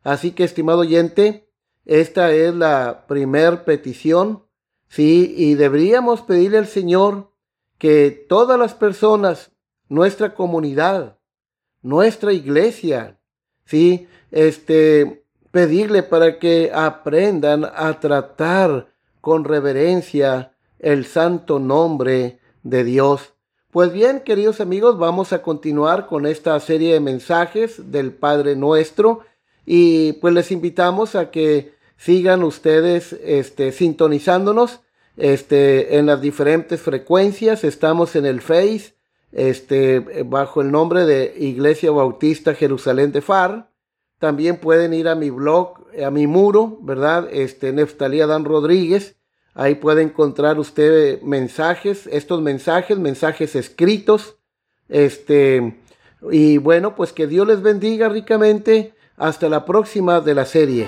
Así 0.04 0.32
que, 0.32 0.44
estimado 0.44 0.80
oyente, 0.80 1.50
esta 1.86 2.32
es 2.32 2.54
la 2.54 3.06
primer 3.08 3.63
petición, 3.63 4.46
sí, 4.89 5.34
y 5.38 5.56
deberíamos 5.56 6.21
pedirle 6.21 6.58
al 6.58 6.67
Señor 6.67 7.32
que 7.78 8.12
todas 8.12 8.60
las 8.60 8.73
personas, 8.73 9.52
nuestra 9.88 10.36
comunidad, 10.36 11.17
nuestra 11.82 12.34
iglesia, 12.34 13.17
sí, 13.65 14.08
este, 14.32 15.23
pedirle 15.52 16.04
para 16.04 16.38
que 16.39 16.71
aprendan 16.73 17.65
a 17.65 17.99
tratar 17.99 18.88
con 19.21 19.45
reverencia 19.45 20.54
el 20.80 21.06
santo 21.06 21.60
nombre 21.60 22.39
de 22.63 22.84
Dios. 22.84 23.34
Pues 23.71 23.91
bien, 23.93 24.21
queridos 24.21 24.62
amigos, 24.62 24.97
vamos 24.97 25.32
a 25.32 25.41
continuar 25.41 26.08
con 26.08 26.25
esta 26.25 26.60
serie 26.60 26.93
de 26.93 26.99
mensajes 26.99 27.91
del 27.91 28.12
Padre 28.12 28.56
Nuestro 28.56 29.21
y 29.65 30.13
pues 30.13 30.34
les 30.34 30.52
invitamos 30.52 31.15
a 31.15 31.30
que 31.30 31.73
sigan 32.00 32.44
ustedes 32.44 33.14
este, 33.24 33.72
sintonizándonos 33.72 34.80
este, 35.18 35.98
en 35.98 36.06
las 36.06 36.22
diferentes 36.22 36.82
frecuencias. 36.82 37.64
Estamos 37.64 38.16
en 38.16 38.26
el 38.26 38.42
Face, 38.42 38.96
este, 39.34 40.00
bajo 40.26 40.62
el 40.62 40.72
nombre 40.72 41.06
de 41.06 41.36
Iglesia 41.38 41.92
Bautista 41.92 42.56
Jerusalén 42.56 43.12
de 43.12 43.22
Far. 43.22 43.70
También 44.18 44.58
pueden 44.58 44.94
ir 44.94 45.08
a 45.10 45.16
mi 45.16 45.30
blog, 45.30 45.86
a 46.04 46.10
mi 46.10 46.26
muro, 46.26 46.80
¿verdad? 46.82 47.28
Este, 47.32 47.74
Neftalía 47.74 48.28
Dan 48.28 48.46
Rodríguez. 48.46 49.18
Ahí 49.54 49.76
puede 49.76 50.02
encontrar 50.02 50.58
usted 50.58 51.22
mensajes, 51.22 52.08
estos 52.08 52.42
mensajes, 52.42 52.98
mensajes 52.98 53.56
escritos. 53.56 54.38
Este, 54.88 55.78
y 56.32 56.58
bueno, 56.60 56.96
pues 56.96 57.12
que 57.12 57.28
Dios 57.28 57.46
les 57.46 57.62
bendiga 57.62 58.08
ricamente. 58.08 58.94
Hasta 59.18 59.50
la 59.50 59.66
próxima 59.66 60.22
de 60.22 60.34
la 60.34 60.46
serie. 60.46 60.88